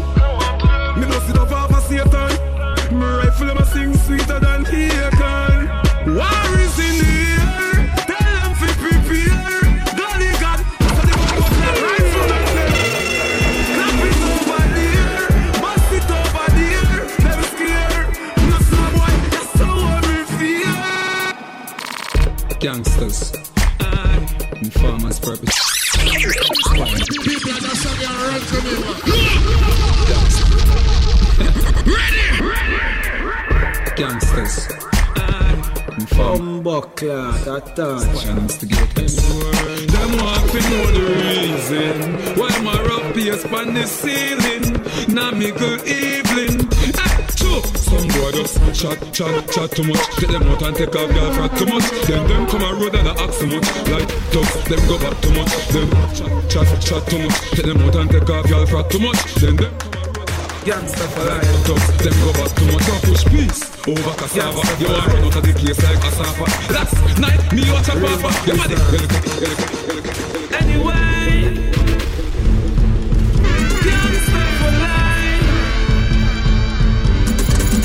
Me 0.99 1.05
no 1.05 1.19
Satan. 1.81 2.31
Rifle 2.99 3.65
sing 3.65 3.93
sweeter 3.97 4.39
than 4.39 4.65
Akon. 4.65 5.57
War 6.17 6.60
Humbuckler, 36.71 37.33
uh, 37.33 37.43
that 37.43 37.75
touch. 37.75 38.23
Them 39.91 40.11
want 40.23 40.51
to 40.51 40.59
know 40.69 40.85
the 40.95 41.03
reason 41.19 42.37
why 42.39 42.47
my 42.63 42.81
rough 42.83 43.13
pace 43.13 43.43
on 43.43 43.73
the 43.73 43.85
ceiling. 43.85 44.79
Now 45.13 45.31
me 45.31 45.51
good 45.51 45.85
evening. 45.85 46.71
Some 47.75 48.07
boy 48.07 48.31
just 48.31 48.55
chat, 48.73 48.97
chat, 49.11 49.51
chat 49.51 49.71
too 49.71 49.83
much. 49.83 50.15
Get 50.15 50.31
them 50.31 50.43
out 50.43 50.61
and 50.61 50.75
take 50.77 50.95
off 50.95 51.11
girl 51.13 51.33
fat 51.33 51.57
too 51.57 51.65
much. 51.65 51.91
Then 52.07 52.25
them 52.27 52.47
come 52.47 52.63
a 52.63 52.73
road 52.73 52.95
and 52.95 53.07
I 53.09 53.13
ask 53.19 53.39
too 53.41 53.47
much. 53.47 53.67
Like 53.91 54.07
dogs, 54.31 54.63
them 54.63 54.79
go 54.87 54.97
back 54.97 55.21
too 55.21 55.33
much. 55.35 55.67
Them 55.75 55.89
chat, 56.15 56.49
chat, 56.49 56.81
chat 56.81 57.07
too 57.07 57.19
much. 57.19 57.51
Get 57.51 57.65
them 57.65 57.81
out 57.81 57.95
and 57.95 58.09
take 58.09 58.29
off 58.29 58.47
girl 58.47 58.65
fat 58.65 58.89
too 58.89 58.99
much. 58.99 59.19
Then 59.35 59.57
them 59.57 59.73
Gangsta 60.63 61.07
for 61.09 61.25
life 61.25 61.65
Dogs, 61.65 61.97
them 61.97 62.13
go 62.23 62.31
back 62.33 62.55
too 62.55 62.65
much 62.71 62.85
Don't 62.85 63.01
push 63.01 63.25
peace 63.25 63.70
over 63.87 64.13
cassava 64.13 64.61
You 64.79 64.87
want 64.89 65.07
run 65.07 65.23
out 65.23 65.35
of 65.35 65.43
the 65.43 65.53
case 65.53 65.81
like 65.83 66.01
cassava 66.01 66.45
Last 66.73 66.93
night, 67.19 67.53
me 67.53 67.63
watch 67.71 67.87
a 67.89 67.91
papa. 67.93 68.29
You 68.45 68.55
mad 68.57 68.71
Anyway 70.53 71.57
Gangsta 73.85 74.43
for 74.59 74.71
life. 74.85 75.47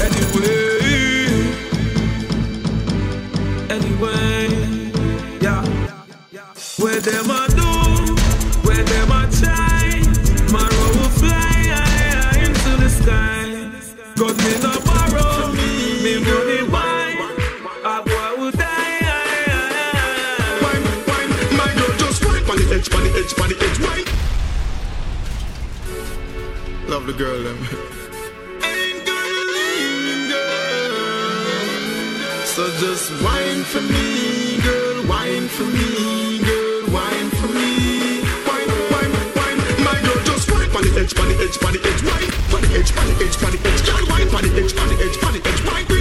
Anyway 0.06 0.50
Anyway 3.70 4.48
Yeah. 5.40 5.64
Where 6.78 7.00
them 7.00 7.35
Love 26.96 27.06
the 27.06 27.12
girl, 27.12 27.42
them 27.42 27.58
So 32.46 32.64
just 32.80 33.12
wine 33.22 33.64
for 33.64 33.82
me, 33.82 34.56
girl, 34.62 35.04
wine 35.06 35.46
for 35.46 35.64
me, 35.64 36.38
girl, 36.38 36.88
wine 36.96 37.28
for 37.36 37.48
me. 37.52 38.24
Wine, 38.48 38.72
wine, 38.88 39.12
wine, 39.36 39.58
my 39.84 40.00
girl, 40.00 40.24
just 40.24 40.50
wine 40.50 40.70
pan 40.70 40.84
the 40.88 40.98
edge, 40.98 41.14
pan 41.14 41.28
the 41.28 41.36
edge, 41.36 41.60
pan 41.60 41.74
the 41.74 41.80
edge, 41.84 42.02
wine, 42.02 42.32
pan 42.48 42.62
the 42.64 42.78
edge, 42.78 42.94
pan 42.96 43.06
the 43.08 43.24
edge, 43.26 43.36
pan 43.36 43.52
the 43.52 43.60
edge, 43.68 43.84
girl, 43.84 44.06
wine 44.08 44.30
pan 44.30 44.42
the 44.48 44.56
edge, 44.56 44.74
pan 44.74 44.88
the 44.88 44.96
edge, 45.04 45.20
pan 45.20 45.32
the 45.34 45.40
edge, 45.46 45.62
wine, 45.68 45.95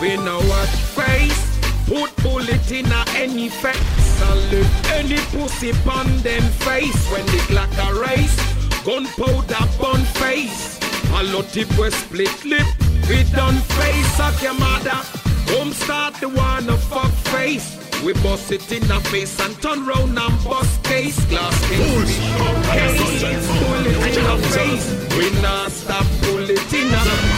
we 0.00 0.16
know 0.16 0.40
what 0.40 0.68
face. 0.68 1.58
Put 1.86 2.14
bullet 2.22 2.70
in 2.70 2.86
a 2.86 3.04
any 3.16 3.48
face. 3.48 3.78
Salute 4.18 4.66
any 4.92 5.16
pussy 5.32 5.72
pon 5.84 6.06
them 6.18 6.42
face 6.66 7.10
when 7.10 7.24
the 7.26 7.40
Glock 7.48 7.72
a 7.86 8.00
race. 8.00 8.36
Gunpowder 8.84 9.66
bun 9.80 10.02
face. 10.20 10.78
A 11.14 11.22
lot 11.24 11.48
tip 11.48 11.70
we 11.78 11.90
split 11.90 12.44
lip. 12.44 12.66
We 13.08 13.24
done 13.32 13.56
face 13.78 14.20
of 14.20 14.42
your 14.42 14.54
mother. 14.54 15.00
Home 15.52 15.72
start 15.72 16.14
the 16.20 16.28
one 16.28 16.68
of 16.68 16.82
fuck 16.84 17.12
face. 17.32 17.76
We 18.04 18.12
bust 18.12 18.52
it 18.52 18.70
in 18.70 18.86
the 18.86 19.00
face 19.10 19.40
and 19.40 19.60
turn 19.62 19.84
round 19.86 20.18
and 20.18 20.44
bust 20.44 20.84
case. 20.84 21.18
Glass 21.26 21.58
case. 21.68 22.18
Case. 22.70 23.46
Pull 23.58 23.86
it 23.86 24.18
in 24.18 24.24
the 24.24 24.36
face. 24.54 25.16
We 25.16 25.42
not 25.42 25.70
stop. 25.72 26.06
Pull 26.22 26.48
it 26.50 26.72
in 26.72 26.90
the 26.90 27.37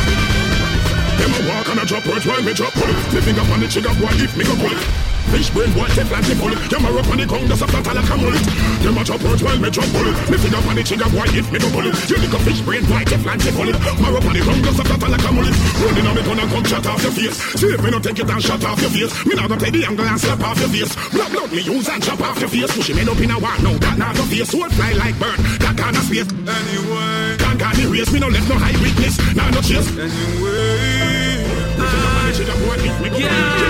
Them 1.31 1.49
walk 1.49 1.69
and 1.69 1.81
a 1.81 1.85
drop 1.85 2.07
words 2.07 2.27
while 2.27 2.43
me 2.43 2.53
drop 2.53 2.73
pull. 2.73 2.93
Me 3.14 3.21
finger 3.21 3.43
on 3.53 3.61
the 3.61 3.69
trigger 3.69 3.95
boy 3.95 4.11
if 4.12 4.37
me 4.37 4.45
go 4.45 4.57
pull. 4.57 5.10
Fish 5.31 5.51
brain 5.51 5.71
boy 5.73 5.87
take 5.95 6.11
plenty 6.11 6.35
pull. 6.35 6.51
Them 6.51 6.85
a 6.85 6.90
rock 6.90 7.07
on 7.07 7.19
the 7.23 7.27
tongue 7.27 7.47
just 7.47 7.62
a 7.62 7.66
flat 7.71 7.87
like 7.87 8.11
a 8.11 8.16
mullet. 8.19 8.43
Them 8.83 8.99
a 8.99 9.03
drop 9.07 9.23
words 9.23 9.43
while 9.43 9.59
me 9.62 9.71
drop 9.71 9.87
pull. 9.95 10.11
Me 10.27 10.37
finger 10.43 10.59
on 10.59 10.75
the 10.75 10.83
trigger 10.83 11.11
boy 11.14 11.27
if 11.31 11.47
me 11.55 11.59
go 11.62 11.71
pull. 11.71 11.87
You 11.87 12.16
lick 12.19 12.35
a 12.35 12.38
fish 12.43 12.61
brain 12.66 12.83
boy 12.90 13.07
take 13.07 13.23
plenty 13.23 13.51
pull. 13.55 13.71
Marrow 14.03 14.19
on 14.19 14.35
the 14.35 14.43
tongue 14.43 14.62
just 14.66 14.83
a 14.83 14.85
flat 14.90 15.07
like 15.07 15.23
a 15.23 15.31
mullet. 15.31 15.55
Rolling 15.79 16.07
on 16.11 16.14
me 16.19 16.23
gun 16.27 16.40
and 16.43 16.51
come 16.51 16.66
shut 16.66 16.87
off 16.87 17.03
your 17.07 17.14
face. 17.14 17.38
See 17.55 17.71
if 17.71 17.79
me 17.79 17.90
no 17.95 17.99
take 18.03 18.19
it 18.19 18.27
and 18.27 18.43
shut 18.43 18.64
off 18.66 18.81
your 18.83 18.90
face. 18.90 19.12
Me 19.23 19.35
now 19.38 19.47
go 19.47 19.55
take 19.55 19.71
the 19.71 19.87
angle 19.87 20.07
and 20.11 20.19
slap 20.19 20.43
off 20.43 20.59
your 20.59 20.71
face. 20.75 20.93
Blood 21.14 21.31
blood 21.31 21.51
me 21.55 21.62
use 21.62 21.88
and 21.88 22.03
chop 22.03 22.21
off 22.21 22.40
your 22.43 22.51
face. 22.51 22.71
Push 22.75 22.90
him 22.90 22.99
head 22.99 23.09
up 23.09 23.21
in 23.23 23.31
a 23.31 23.38
one 23.38 23.62
now 23.62 23.79
that 23.79 23.97
not 24.03 24.19
your 24.19 24.27
face. 24.27 24.51
Soul 24.51 24.69
fly 24.75 24.99
like 24.99 25.14
bird. 25.23 25.38
That 25.62 25.79
kind 25.79 25.95
of 25.95 26.03
space. 26.11 26.27
Anyway. 26.27 27.38
Can't 27.38 27.55
can't 27.55 27.79
erase 27.79 28.11
me 28.11 28.19
no 28.19 28.27
left 28.27 28.49
no 28.51 28.59
high 28.59 28.75
weakness. 28.83 29.14
Nah 29.38 29.47
no 29.55 29.62
chase. 29.62 29.87
Anyway. 29.95 30.90
DJ 33.21 33.70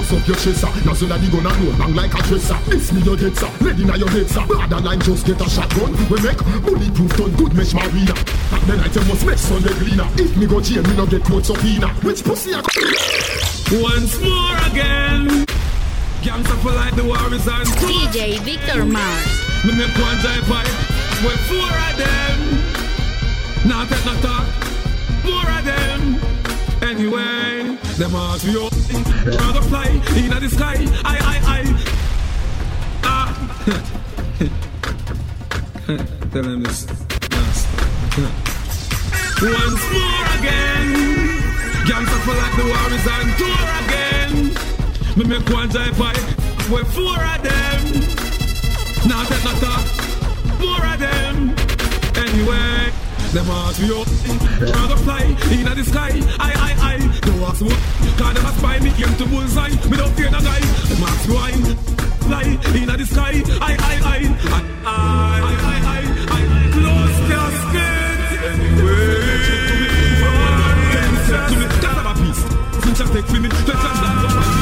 Bust 0.11 0.23
up 0.23 0.27
your 0.27 0.37
chester. 0.37 0.67
Nozzle 0.85 1.11
of 1.13 1.21
the 1.21 1.31
gun 1.31 1.47
and 1.47 1.63
roll 1.63 1.77
long 1.79 1.95
like 1.95 2.13
a 2.13 2.21
dresser. 2.27 2.57
This 2.67 2.91
me 2.91 3.01
your 3.01 3.15
dead 3.15 3.35
sir. 3.37 3.47
Ready 3.61 3.85
now 3.85 3.95
your 3.95 4.09
head 4.09 4.27
sir. 4.27 4.45
Bad 4.45 4.83
line 4.83 4.99
just 4.99 5.25
get 5.25 5.39
a 5.39 5.49
shotgun. 5.49 5.91
We 6.11 6.19
make 6.19 6.37
bulletproof 6.63 7.15
done 7.15 7.31
good 7.35 7.53
mesh 7.55 7.73
marina. 7.73 8.11
At 8.51 8.61
the 8.67 8.75
night 8.75 8.95
you 8.95 9.03
must 9.07 9.25
make 9.25 9.37
Sunday 9.37 9.73
cleaner. 9.79 10.07
If 10.19 10.35
me 10.35 10.47
go 10.47 10.59
jail 10.59 10.83
me 10.83 10.95
no 10.95 11.05
get 11.05 11.23
court 11.23 11.45
subpoena. 11.45 11.87
Which 12.03 12.23
pussy 12.23 12.51
I 12.53 12.59
Once 13.71 14.19
more 14.19 14.57
again. 14.67 15.47
Gangsta 16.19 16.59
for 16.59 16.75
like 16.75 16.95
the 16.95 17.05
war 17.07 17.31
is 17.31 17.47
on. 17.47 17.63
DJ 17.87 18.39
Victor 18.43 18.83
Mars. 18.83 19.31
Me 19.63 19.71
make 19.79 19.95
one 19.95 20.17
jive 20.19 20.43
fight 20.43 20.67
with 21.23 21.39
four 21.47 21.71
of 21.71 21.95
them. 21.95 22.61
Now 23.63 23.85
take 23.85 24.03
no 24.03 24.10
them 28.01 28.15
ask 28.15 28.47
me 28.47 28.55
up, 28.55 28.73
rather 29.39 29.61
fly 29.61 29.85
in 29.89 30.31
the 30.31 30.49
sky. 30.49 30.75
I, 31.05 31.15
I, 31.33 31.37
I. 31.45 31.59
Ah. 33.03 33.29
Tell 36.31 36.41
them 36.41 36.63
this. 36.63 36.87
Once 39.39 39.83
more 39.93 40.25
again. 40.39 40.89
Gangsta 41.85 42.17
for 42.25 42.35
like 42.41 42.55
the 42.57 42.65
war 42.71 42.89
is 42.97 43.07
on 43.15 43.27
tour 43.37 43.65
again. 43.83 44.33
Me 45.15 45.23
make 45.25 45.47
one 45.53 45.69
jive 45.69 45.95
fight 45.95 46.23
with 46.71 46.87
four 46.95 47.21
of 47.21 47.41
them. 47.43 47.81
Now 49.07 49.23
take 49.25 49.43
no 49.45 49.53
talk, 49.61 49.85
more 50.59 50.85
of 50.91 50.97
them. 50.99 51.55
Anyway, 52.17 52.70
them 53.33 53.49
ask 53.49 53.79
me 53.81 53.87
up, 53.91 54.07
rather 54.59 54.97
fly 54.97 55.23
in 55.23 55.63
the 55.63 55.83
sky. 55.85 56.11
I, 56.39 56.51
I, 56.67 56.71
I. 56.91 56.97
Don't 57.21 57.41
ask 57.43 57.61
what, 57.61 57.79
cause 58.17 58.33
them 58.33 58.45
a 58.45 58.51
spy 58.57 58.79
me 58.79 58.91
came 58.91 59.15
to 59.15 59.25
bullseye. 59.25 59.69
Me 59.89 59.97
don't 59.97 60.13
fear 60.15 60.29
no 60.31 60.41
guy. 60.41 60.59
Them 60.59 61.03
ask 61.03 61.29
me 61.29 61.35
why, 61.35 61.51
fly 62.27 62.43
in 62.43 62.87
the 62.87 63.05
sky. 63.05 63.41
I, 63.61 63.73
I, 63.79 63.95
I. 64.03 64.19
I, 64.43 64.65
I, 64.85 65.55
I, 65.63 65.79
I, 65.95 66.03
I. 66.27 66.41
Close 66.75 67.19
casket. 67.29 68.41
Anyway. 68.51 69.21
To 71.49 71.55
me, 71.55 71.65
have 71.87 72.09
a 72.11 72.13
piece. 72.19 72.43
Since 72.83 72.99
I 73.01 73.05
take 73.13 73.29
me, 73.31 73.47
let's 73.49 74.60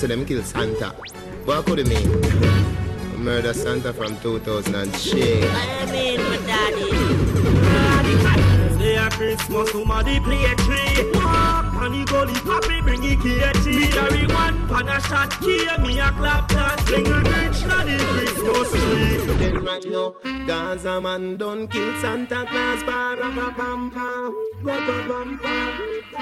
say 0.00 0.06
them 0.06 0.24
kill 0.24 0.42
Santa. 0.42 0.94
What 1.44 1.66
could 1.66 1.80
it 1.80 1.86
mean? 1.86 2.08
Murder 3.22 3.52
Santa 3.52 3.92
from 3.92 4.16
2000 4.20 4.74
and 4.74 4.96
shit. 4.96 5.44
I 5.44 5.84
mean, 5.92 6.18
my 6.22 6.38
daddy. 6.48 6.90
Say 8.78 8.96
a 8.96 9.10
Christmas, 9.10 9.70
somebody 9.72 10.18
play 10.20 10.42
a 10.46 10.54
tree. 10.56 11.10
Walk 11.12 11.74
on 11.74 11.92
the 11.92 12.04
gully, 12.06 12.32
papi 12.32 12.82
bring 12.82 13.04
it 13.04 13.18
KT. 13.18 13.66
Me 13.66 13.88
carry 13.88 14.26
one 14.28 14.66
pan 14.68 14.88
a 14.88 14.98
shot, 15.02 15.38
key 15.42 15.68
me 15.82 16.00
a 16.00 16.10
clap 16.12 16.48
dance. 16.48 16.82
Bring 16.84 17.06
a 17.06 17.20
bitch 17.20 17.68
na 17.68 17.84
the 17.84 17.98
Christmas 18.14 18.70
tree. 18.70 19.18
Then 19.36 19.62
right 19.62 19.84
now, 19.84 20.14
Gaza 20.50 21.00
man 21.00 21.36
done 21.36 21.68
kill 21.68 21.94
Santa 22.00 22.44
Claus. 22.50 22.82
Ba 22.82 23.14
ra 23.20 23.30
ba 23.30 23.54
bam 23.56 23.88
pam, 23.94 24.34
ba 24.64 24.76
ba 24.86 24.96
bam 25.08 25.38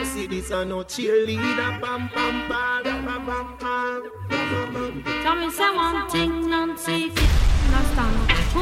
see 0.05 0.27
this 0.27 0.51
a 0.51 0.67
no 0.67 0.85
cheerleader. 0.85 1.81
Bam 1.81 2.11
bam 2.15 2.37
ba 2.47 2.83
ra 2.85 2.95
ba 3.07 3.17
bam 3.27 3.57
bam. 3.59 5.03
Tell 5.23 5.37
me 5.37 5.49
say 5.51 5.75
one 5.75 6.11
thing, 6.11 6.51
Nancy, 6.51 7.11
understand. 7.65 8.17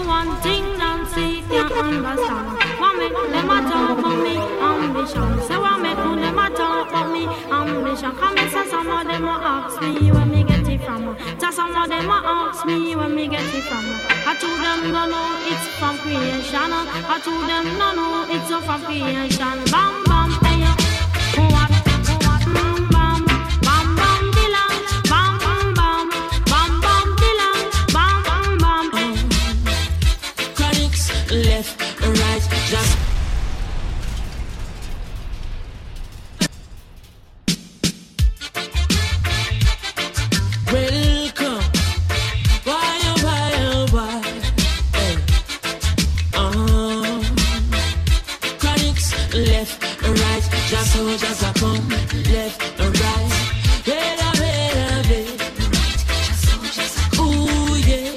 One 0.06 0.36
thing, 0.40 0.78
Nancy, 0.78 1.42
can't 1.50 1.72
understand. 1.72 2.46
What 2.78 2.94
make 2.98 3.12
them 3.12 3.50
a 3.50 3.58
talk 3.68 3.98
about 3.98 4.18
me 4.22 4.36
ambition? 4.70 5.30
Say 5.48 5.58
what 5.58 5.80
make 5.82 5.96
them 5.96 6.38
a 6.38 6.46
talk 6.50 6.90
about 6.90 7.10
me 7.12 7.26
ambition? 7.50 8.12
Come 8.12 8.38
and 8.38 8.50
say 8.52 8.68
some 8.70 8.88
of 8.88 9.04
them 9.04 9.24
a 9.24 9.34
ask 9.54 9.82
me 9.82 10.12
where 10.12 10.26
me 10.26 10.35
from. 11.14 11.52
Some 11.52 11.76
of 11.76 11.88
them 11.88 12.10
ask 12.10 12.66
me 12.66 12.96
where 12.96 13.08
me 13.08 13.28
get 13.28 13.42
it 13.42 13.62
from. 13.64 13.84
I 14.26 14.34
told 14.40 14.58
them 14.60 14.92
no 14.92 15.06
no, 15.06 15.38
it's 15.46 15.66
from 15.78 15.98
creation. 15.98 16.72
I 16.72 17.20
told 17.22 17.48
them 17.48 17.64
no 17.78 17.94
no, 17.94 18.26
it's 18.28 18.48
from 18.66 18.82
creation. 18.82 19.56
Bam 19.70 20.04
bam, 20.04 20.30
hey. 20.44 20.64
What? 21.52 21.70
What? 22.24 22.42
Bam 22.54 22.88
bam, 22.90 23.46
Left, 49.46 49.80
right, 50.02 50.42
just 50.68 50.92
so 50.92 51.16
just 51.16 51.42
a 51.42 51.52
come, 51.60 51.88
left, 52.32 52.60
right. 52.80 53.32
Wait 53.86 54.20
a 54.20 54.30
minute, 54.40 55.40
Ooh, 57.20 57.76
yeah. 57.86 58.12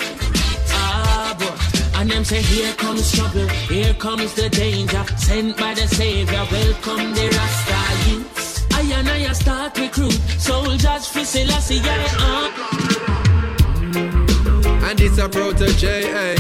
And 2.00 2.10
them 2.10 2.24
say, 2.24 2.42
here 2.42 2.74
comes 2.74 3.12
trouble, 3.12 3.48
here 3.48 3.94
comes 3.94 4.34
the 4.34 4.50
danger. 4.50 5.06
Sent 5.18 5.56
by 5.58 5.74
the 5.76 5.88
Savior, 5.88 6.48
welcome 6.52 7.14
the 7.14 7.28
Rasta 7.38 8.10
youths. 8.10 8.66
I 8.74 8.82
and 8.98 9.10
I 9.10 9.32
start 9.34 9.78
recruit 9.78 10.20
soldiers 10.40 11.08
for 11.08 11.24
Selassie, 11.26 11.82
uh. 11.86 12.50
And 14.90 15.00
it's 15.00 15.20
a 15.20 15.30
protege, 15.30 16.12
eh? 16.12 16.38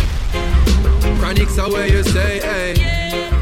Chronics 1.20 1.60
are 1.60 1.70
where 1.70 1.88
you 1.88 2.04
say, 2.04 2.40
eh? 2.40 2.72
Okay. 2.72 3.39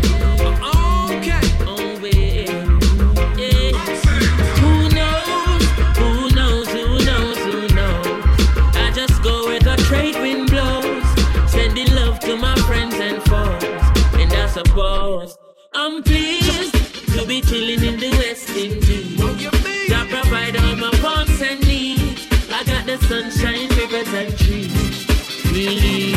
Suppose 14.78 15.36
I'm 15.74 16.04
pleased 16.04 16.72
to 17.16 17.26
be 17.26 17.42
chilling 17.42 17.84
in 17.84 18.00
the 18.00 18.12
West 18.12 18.48
Indies. 18.52 19.18
To 19.18 20.06
provide 20.06 20.56
all 20.56 20.76
my 20.76 20.92
wants 21.02 21.42
and 21.42 21.66
needs. 21.66 22.28
I 22.52 22.64
got 22.64 22.86
the 22.86 22.98
sunshine, 23.10 23.70
rivers 23.70 24.14
and 24.14 24.38
trees. 24.38 25.08
Really. 25.52 26.14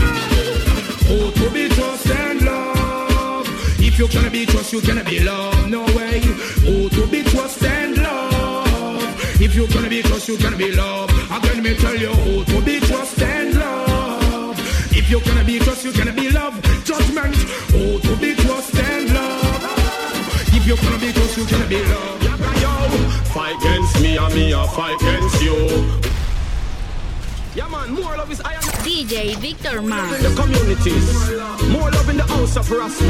Oh, 1.09 1.33
to 1.37 1.51
be 1.55 1.71
trust 1.71 2.11
and 2.11 2.43
love. 2.43 3.49
If 3.81 3.99
you 3.99 4.07
cannot 4.09 4.33
be 4.33 4.45
trust, 4.45 4.75
you 4.75 4.83
cannot 4.83 5.07
be 5.07 5.21
loved. 5.21 5.71
No 5.71 5.85
way. 5.97 6.21
Oh, 6.69 6.91
to 6.91 7.07
be 7.07 7.23
trust 7.23 7.65
and 7.65 7.97
love. 7.97 9.41
If 9.41 9.55
you 9.55 9.69
cannot 9.69 9.89
be 9.89 10.03
trust, 10.03 10.29
you 10.29 10.37
cannot 10.37 10.59
be 10.59 10.71
loved. 10.73 11.15
Again, 11.33 11.63
me 11.63 11.75
tell 11.77 11.97
you, 11.97 12.11
oh, 12.13 12.45
to 12.45 12.61
be 12.61 12.79
trust 12.81 13.23
and 13.23 13.55
love. 13.55 13.90
You 15.11 15.19
cannot 15.19 15.45
be 15.45 15.59
trust, 15.59 15.85
you 15.85 15.91
cannot 15.91 16.15
be 16.15 16.31
love. 16.31 16.55
Judgment. 16.85 17.35
Oh, 17.75 17.99
to 17.99 18.17
be 18.21 18.33
trust 18.37 18.77
and 18.77 19.13
love. 19.13 20.55
If 20.55 20.65
you 20.69 20.77
cannot 20.77 21.01
be 21.01 21.13
trust, 21.13 21.37
you 21.37 21.47
cannot 21.47 21.69
be 21.69 21.83
love. 21.83 22.23
loved. 22.23 22.63
Yo, 22.63 23.09
Fight 23.35 23.57
against 23.57 24.01
me 24.01 24.17
and 24.17 24.33
me 24.33 24.53
a 24.53 24.65
fight 24.69 24.95
against 25.03 25.43
you. 25.43 25.57
Yeah, 27.57 27.67
man, 27.67 27.91
more 27.93 28.17
love 28.17 28.31
is 28.31 28.41
iron. 28.43 28.70
DJ 28.83 29.37
Victor 29.37 29.83
Mars. 29.83 30.23
the 30.23 30.35
communities. 30.41 31.07
More 31.69 31.91
love 31.91 32.09
in 32.09 32.17
the 32.17 32.25
house 32.25 32.57
of 32.57 32.71
Rasta. 32.71 33.05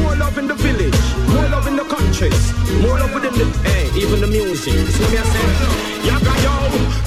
More 0.00 0.16
love 0.16 0.38
in 0.38 0.46
the 0.46 0.54
village. 0.54 1.00
More 1.34 1.48
love 1.48 1.66
in 1.66 1.76
the 1.76 1.84
countries. 1.84 2.52
More 2.82 2.98
love 2.98 3.12
within 3.14 3.34
the, 3.34 3.46
hey, 3.68 3.90
even 4.00 4.20
the 4.20 4.26
music. 4.26 4.74
See 4.74 5.08
me 5.10 5.18
I 5.18 5.24
say? 5.24 5.92
Yaga 6.06 6.34
yo, 6.44 6.54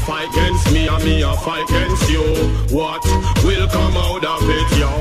fight 0.07 0.29
against 0.31 0.71
me 0.71 0.87
and 0.87 1.03
me 1.03 1.21
a 1.21 1.33
fight 1.37 1.69
against 1.69 2.09
you. 2.09 2.23
What 2.75 3.03
will 3.43 3.67
come 3.67 3.97
out 3.97 4.25
of 4.25 4.43
it, 4.43 4.69
yo? 4.79 4.91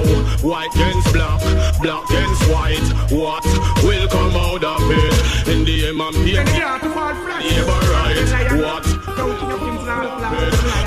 White 0.47 0.75
against 0.75 1.13
black, 1.13 1.41
black 1.83 2.05
against 2.11 2.43
white. 2.51 2.89
What 3.11 3.45
will 3.83 4.09
come 4.09 4.37
out 4.37 4.65
of 4.65 4.83
it? 4.91 5.49
In 5.49 5.65
the 5.65 5.89
M 5.89 6.01
and 6.01 6.15
P, 6.17 6.33
neighbor 6.35 7.81
right. 7.93 8.17
What? 8.63 8.85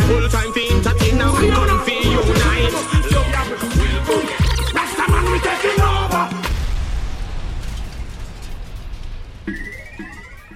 Full 0.08 0.30
time 0.30 0.52
for 0.54 0.96
entertain 1.10 1.22
and 1.22 1.39
we 1.39 1.50
come 1.50 1.80
for 1.80 1.91
unite. 1.91 2.74
Rasta 4.74 5.06
man, 5.12 5.26
we 5.32 5.39
taking 5.39 5.82
over. 5.82 6.24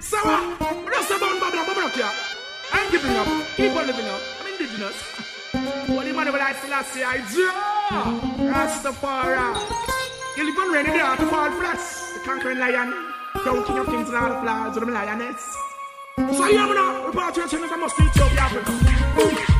So 0.00 0.16
what? 0.18 0.42
Rasta 0.88 1.18
man, 1.20 1.42
up, 1.42 1.66
bubble. 1.66 2.02
I'm 2.72 2.90
giving 2.90 3.16
up. 3.16 3.26
Keep 3.56 3.76
on 3.76 3.86
living 3.86 4.06
up. 4.06 4.20
I'm 4.40 4.46
indigenous. 4.52 4.96
What 5.88 6.06
the 6.06 6.12
man 6.12 6.32
will 6.32 6.40
I 6.40 6.52
still 6.52 6.82
say? 6.84 7.04
I 7.04 7.16
do. 7.32 7.50
Rastafari. 8.50 9.82
You 10.36 10.44
live 10.46 10.58
on 10.58 10.72
rainy 10.72 10.90
day 10.90 11.16
to 11.16 11.26
fall 11.26 11.50
flats. 11.52 12.12
The 12.14 12.20
conquering 12.20 12.58
lion. 12.58 12.94
Crown 13.34 13.64
king 13.64 13.78
of 13.78 13.86
kings 13.86 14.08
and 14.08 14.16
all 14.16 14.72
the 14.72 14.80
them 14.80 14.92
lioness. 14.92 15.56
So 16.16 16.46
yeah, 16.46 16.66
man, 16.66 16.74
now, 16.74 17.06
repatriation 17.06 17.64
is 17.64 17.70
a 17.70 17.76
must 17.76 17.96
teach 17.96 18.20
of 18.20 18.38
Africa. 18.38 18.72
Boom. 19.16 19.51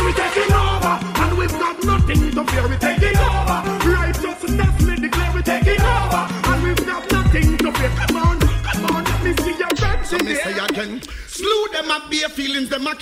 Man, 0.00 0.06
we 0.06 0.12
taking 0.12 0.52
over, 0.52 0.98
and 1.22 1.38
we've 1.38 1.50
got 1.50 1.84
nothing 1.84 2.30
to 2.30 2.44
fear. 2.44 2.68
We 2.68 2.76
taking 2.76 3.18
over. 3.18 3.58
Righteousness, 3.84 4.82
we 4.82 4.96
declare 4.96 5.32
we 5.34 5.42
taking 5.42 5.80
over, 5.80 6.28
and 6.48 6.62
we've 6.64 6.86
got 6.86 7.12
nothing 7.12 7.58
to 7.58 7.72
fear. 7.72 7.90
Come 7.90 8.16
on, 8.16 8.40
come 8.40 8.96
on, 8.96 9.04
let 9.04 9.24
me 9.24 9.34
see 9.42 9.56
your 9.58 9.68
red 9.82 10.06
So 10.06 10.18
me 10.18 10.34
say 10.34 10.58
again, 10.58 11.02
slew 11.26 11.68
them 11.72 11.90
up 11.90 12.10
bare 12.10 12.28
feelings, 12.28 12.68
them 12.70 12.86
a 12.86 12.94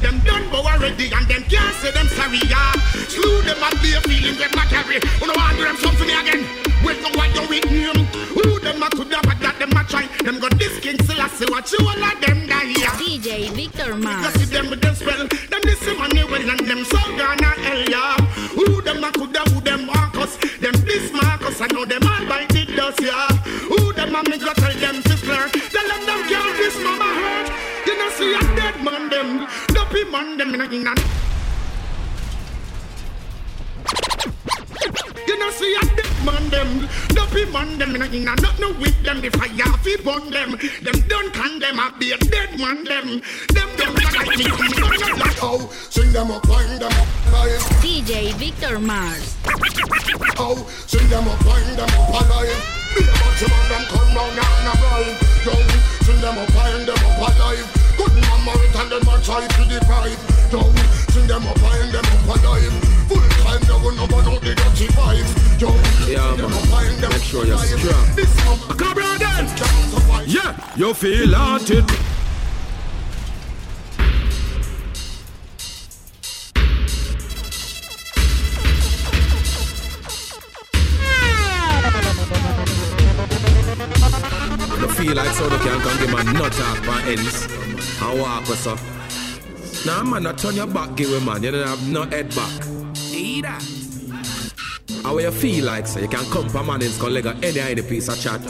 them 0.00 0.18
done 0.24 0.44
but 0.50 0.64
already 0.64 1.10
and 1.12 1.26
them 1.28 1.42
can't 1.48 1.74
say 1.80 1.90
them 1.92 2.08
sorry, 2.08 2.40
yeah. 2.48 2.72
Slew 3.08 3.42
them 3.42 3.62
up 3.62 3.74
bare 3.82 4.00
feelings, 4.08 4.38
them 4.38 4.52
a 4.52 4.64
carry. 4.68 4.98
You 5.20 5.26
know 5.26 5.34
want 5.36 5.56
do 5.56 5.64
them 5.64 5.76
something 5.76 6.10
again. 6.10 6.42
Well, 6.84 6.96
know 7.04 7.12
what 7.16 7.28
you 7.36 7.44
with 7.48 7.66
name? 7.70 8.06
Who 8.34 8.58
them 8.60 8.82
a 8.82 8.88
could 8.90 9.12
have 9.12 9.28
that 9.40 9.56
them 9.58 9.76
a 9.76 9.82
try? 9.84 10.06
Them 10.24 10.40
got 10.40 10.56
this 10.58 10.78
king 10.80 10.96
still 11.04 11.20
I 11.20 11.28
say 11.28 11.46
what 11.50 11.70
you 11.72 11.78
all 11.84 12.02
of 12.04 12.16
them 12.20 12.46
die, 12.46 12.72
yeah. 12.80 12.96
DJ 12.96 13.50
Victor 13.52 13.92
You 13.96 14.02
Mars. 14.02 14.32
see 14.34 14.48
them 14.48 14.70
with 14.70 14.80
them 14.80 14.94
spell, 14.94 15.26
them 15.28 15.60
this 15.64 15.84
money 15.98 16.24
well 16.24 16.48
and 16.50 16.60
them 16.64 16.84
so 16.84 16.98
gonna 17.16 17.52
hell, 17.60 17.82
yeah. 17.88 18.16
Who 18.56 18.80
them 18.82 19.04
a 19.04 19.12
could 19.12 19.36
have, 19.36 19.48
who 19.52 19.60
them 19.60 19.86
Marcus? 19.86 20.36
Them 20.60 20.72
this 20.88 21.12
Marcus, 21.12 21.60
I 21.60 21.66
know 21.68 21.84
them 21.84 22.02
all 22.06 22.24
by 22.26 22.46
the 22.48 22.64
dust, 22.74 23.00
yeah. 23.00 23.28
Who 23.68 23.92
them 23.92 24.14
a 24.14 24.22
me 24.24 24.38
go 24.38 24.52
tell 24.54 24.72
them 24.80 25.02
to 25.02 25.14
flirt? 25.20 25.52
Tell 25.52 25.86
them 25.88 26.02
them 26.06 26.20
can't 26.28 26.56
this 26.56 26.76
mama 26.82 27.04
hurt. 27.04 27.46
You 27.86 27.98
know 27.98 28.10
see 28.16 28.32
a 28.80 28.84
man 28.84 29.08
them, 29.10 29.46
dopey 29.68 30.04
man 30.10 30.38
them 30.38 30.54
in 30.54 30.60
a 30.60 30.64
in 30.64 30.86
a. 30.86 30.94
You 35.26 35.38
know 35.38 35.50
see 35.50 35.76
a 35.76 35.84
dead 35.96 36.24
man 36.24 36.48
them, 36.48 36.88
dopey 37.08 37.44
man 37.52 37.78
them 37.78 37.94
in 37.94 38.02
a 38.02 38.06
in 38.06 38.28
a. 38.28 38.34
Not 38.36 38.58
no 38.58 38.72
with 38.72 39.02
them 39.02 39.24
if 39.24 39.36
I 39.40 39.48
have 39.48 39.86
it 39.86 40.04
burn 40.04 40.30
them. 40.30 40.52
Them 40.82 41.08
don't 41.08 41.32
condemn 41.32 41.78
a 41.78 41.92
be 41.98 42.12
a 42.12 42.18
dead 42.18 42.58
man 42.58 42.84
them. 42.84 43.20
Them 43.52 43.68
them 43.76 43.94
like 43.94 44.38
me, 44.38 44.46
I'm 44.46 45.18
not 45.18 45.36
Oh, 45.42 45.70
sing 45.90 46.12
them 46.12 46.30
up, 46.30 46.46
wind 46.48 46.80
them 46.80 46.92
up, 46.92 47.08
alive. 47.28 47.60
DJ 47.82 48.32
Victor 48.34 48.78
Mars. 48.78 49.36
Oh, 50.38 50.68
sing 50.86 51.06
them 51.08 51.28
up, 51.28 51.44
wind 51.44 51.78
them 51.78 51.88
up, 51.88 52.08
alive. 52.08 52.76
Be 52.96 53.02
a 53.02 53.12
bunch 53.12 53.42
of 53.42 53.50
man, 53.50 53.68
them 53.68 53.84
come 53.88 54.16
round 54.16 54.38
and 54.38 54.68
a 54.68 54.74
ride. 54.80 55.16
Yo, 55.44 55.52
sing 56.04 56.20
them 56.20 56.38
up, 56.38 56.54
wind 56.54 56.88
them 56.88 56.96
up, 56.96 57.36
alive. 57.36 57.79
Good 58.00 58.14
man, 58.16 58.40
married 58.48 58.74
and 58.80 58.90
them 58.92 59.08
a 59.12 59.20
try 59.20 59.44
to 59.46 59.62
deprive. 59.68 60.16
Yo, 60.52 60.60
sing 61.12 61.26
them 61.28 61.44
up, 61.46 61.60
wind 61.60 61.92
them 61.92 62.04
up, 62.16 62.32
alive. 62.32 62.72
Full 63.12 63.28
time, 63.44 63.60
they 63.68 63.76
will 63.82 63.92
never 64.00 64.22
know 64.24 64.38
the 64.40 64.54
dirty 64.56 64.86
vibes. 64.96 65.60
Yo, 65.60 65.68
Yeah, 66.08 66.30
sing 66.30 66.36
them 66.40 66.50
man. 66.50 66.62
up, 66.64 66.72
wind 66.72 66.96
them 67.02 67.10
Make 67.12 67.22
sure 67.22 67.44
you're 67.44 67.54
alive. 67.60 68.16
strong. 68.24 68.78
Come 68.80 68.98
on, 69.04 69.18
then. 69.18 69.44
Yeah, 70.26 70.56
you 70.76 70.94
feel 70.94 71.34
haunted. 71.34 71.84
Feel 85.10 85.24
like 85.24 85.34
so 85.34 85.48
they 85.48 85.58
can't 85.58 85.82
come 85.82 85.98
give 85.98 86.12
man 86.12 86.32
nut 86.34 86.60
off 86.60 86.88
on 86.88 87.02
ends 87.08 87.46
and 88.00 88.20
walk 88.20 88.48
with 88.48 88.58
so. 88.58 88.76
Nah, 89.84 90.04
man, 90.04 90.22
not 90.22 90.38
turn 90.38 90.54
your 90.54 90.66
back, 90.66 90.94
give 90.94 91.10
a 91.12 91.20
man. 91.20 91.42
You 91.42 91.50
don't 91.50 91.66
have 91.66 91.88
no 91.88 92.02
head 92.02 92.28
back. 92.34 92.60
That? 93.42 93.64
How 95.02 95.18
you 95.18 95.30
feel 95.30 95.64
like 95.64 95.86
so 95.86 96.00
you 96.00 96.08
can 96.08 96.24
come 96.26 96.48
for 96.48 96.62
man 96.62 96.82
and 96.82 96.94
come 97.00 97.12
leg 97.12 97.26
on 97.26 97.42
any 97.42 97.58
any 97.58 97.82
piece 97.82 98.08
of 98.08 98.20
chat. 98.20 98.40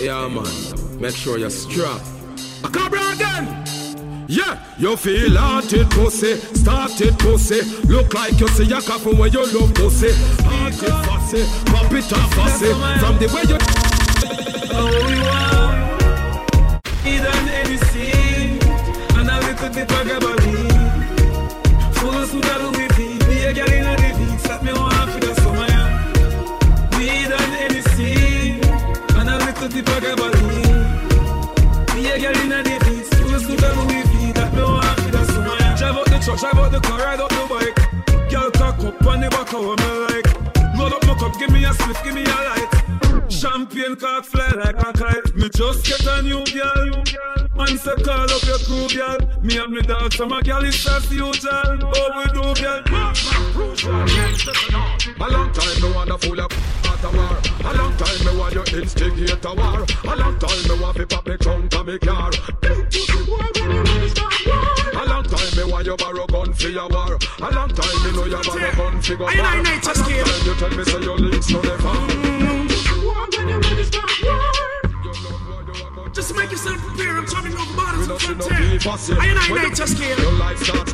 Yeah, 0.00 0.28
man. 0.28 1.00
Make 1.00 1.16
sure 1.16 1.38
you're 1.38 1.50
strong. 1.50 2.00
A 2.64 2.68
cobra 2.68 3.00
again. 3.12 3.64
Yeah, 4.28 4.58
you 4.78 4.96
feel 4.96 5.36
haunted 5.36 5.90
pussy, 5.90 6.36
started 6.36 7.18
pussy. 7.18 7.60
Look 7.88 8.14
like 8.14 8.40
you 8.40 8.48
see 8.48 8.72
a 8.72 8.80
coffin 8.80 9.18
when 9.18 9.32
you 9.32 9.44
look 9.52 9.74
pussy. 9.74 10.12
Haunted 10.44 10.94
fussy, 11.06 11.44
pop 11.70 11.92
it 11.92 12.12
up 12.12 12.32
fussy. 12.34 12.72
From 13.00 13.18
the 13.18 13.30
way 13.34 13.42
you. 13.52 13.71
We 14.72 14.78
want 15.28 15.76
it 17.04 17.24
on 17.28 17.48
any 17.60 17.76
scene, 17.76 18.58
and 19.18 19.28
a 19.28 19.36
little 19.44 19.68
bit 19.68 19.88
of. 19.92 20.02
Full 21.96 22.14
of 22.14 22.26
Louis 22.62 22.88
V, 22.96 22.98
be 23.28 23.52
girl 23.52 23.68
me 24.64 24.72
summer. 25.42 25.66
yeah. 25.68 26.96
Weed 26.96 27.32
on 27.36 27.50
any 27.64 27.82
scene, 27.92 28.64
and 29.18 29.28
a 29.28 29.36
little 29.44 29.68
bit 29.68 29.88
of 29.88 30.00
girl 30.00 30.16
full 33.20 33.34
of 33.34 33.42
that 34.32 34.52
me 35.12 35.26
summer. 35.26 35.56
Drive 35.76 35.96
out 35.96 36.06
the 36.06 36.18
truck, 36.24 36.38
drive 36.40 36.58
out 36.58 36.72
the 36.72 36.80
car, 36.80 36.98
ride 36.98 37.20
up 37.20 37.28
the 37.28 37.44
bike. 37.52 37.78
Girl 38.30 38.50
on 39.06 39.20
the 39.20 39.28
back 39.28 39.52
me 39.52 39.76
like. 40.08 40.28
Load 40.78 40.92
up 40.94 41.06
my 41.06 41.14
cup, 41.14 41.38
give 41.38 41.50
me 41.50 41.62
a 41.62 41.72
spliff, 41.72 42.02
give 42.04 42.14
me 42.14 42.22
a 42.22 42.38
light 42.48 42.71
champagne 43.72 43.96
cock 43.96 44.24
fly 44.24 44.50
like 44.50 44.76
a 44.76 44.92
kite. 44.92 45.34
Me 45.34 45.48
just 45.48 45.86
get 45.86 46.06
a 46.06 46.22
new 46.22 46.44
girl. 46.44 47.04
Man 47.56 47.78
say 47.78 47.94
call 48.02 48.30
up 48.30 48.42
your 48.44 48.58
crew, 48.58 48.88
girl. 48.88 49.18
Me 49.42 49.58
and 49.58 49.72
me 49.72 49.82
dog, 49.82 50.12
some 50.12 50.32
a 50.32 50.42
girl 50.42 50.64
is 50.64 50.82
just 50.82 51.10
you, 51.10 51.32
girl. 51.40 51.78
Oh, 51.82 52.10
we 52.16 52.24
do, 52.32 52.54
girl. 52.60 52.82
A 55.20 55.30
long 55.30 55.52
time 55.52 55.80
no 55.80 55.92
wanna 55.94 56.18
fool 56.18 56.40
up 56.40 56.52
at 56.84 57.04
a 57.04 57.10
war. 57.16 57.38
A 57.64 57.76
long 57.76 57.96
time 57.96 58.24
me 58.24 58.38
want 58.38 58.54
you 58.54 58.64
instigate 58.80 59.44
a 59.44 59.54
war. 59.54 59.86
A 60.04 60.16
long 60.16 60.38
time 60.38 60.68
me 60.68 60.82
want 60.82 60.96
fi 60.96 61.04
pop 61.04 61.26
me 61.26 61.36
trunk 61.36 61.74
and 61.74 61.86
me 61.86 61.98
car. 61.98 62.30
A 64.94 65.04
long 65.06 65.24
time 65.24 65.56
me 65.56 65.64
want 65.72 65.86
you 65.86 65.96
borrow 65.96 66.26
gun 66.26 66.52
for 66.52 66.68
your 66.68 66.88
war. 66.88 67.18
A 67.40 67.50
long 67.54 67.68
time 67.68 68.04
me 68.04 68.12
know 68.16 68.24
you 68.24 68.42
borrow 68.42 68.72
gun 68.72 69.02
for 69.02 69.12
your 69.12 69.20
war. 69.20 69.30
A 69.30 69.42
long 69.42 69.64
time 69.80 70.10
you 70.44 70.54
tell 70.54 70.70
me 70.70 70.84
say 70.84 71.00
your 71.00 71.18
lips 71.18 71.50
no 71.50 71.60
never. 71.60 72.21
you 78.28 78.34
know. 78.34 78.46
I 78.50 79.26
and 79.26 79.38
I 79.38 79.70
just 79.74 79.98
care. 79.98 80.18
Your 80.18 80.32
life 80.32 80.58
starts 80.62 80.92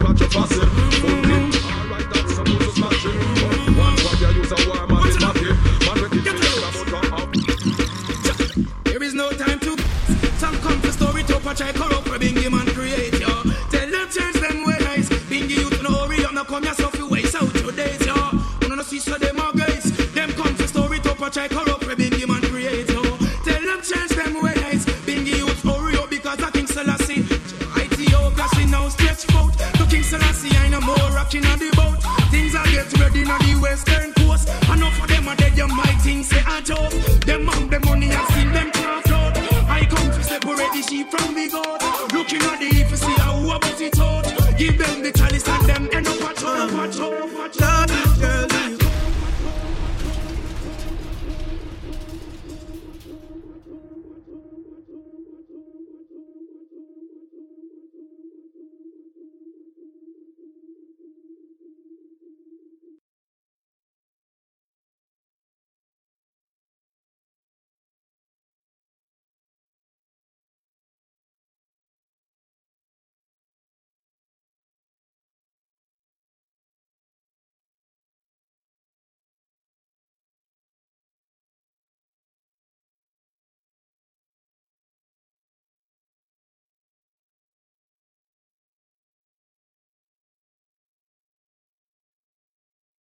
out. 36.71 36.91
Them 37.27 37.47
have 37.47 37.71
the 37.71 37.81
money 37.81 38.11
and 38.11 38.29
seen 38.33 38.53
them 38.53 38.71
can't 38.73 39.11
out. 39.11 39.37
I 39.69 39.87
come 39.87 40.11
to 40.11 40.23
separate 40.23 40.73
the 40.73 40.83
sheep 40.83 41.11
from 41.11 41.38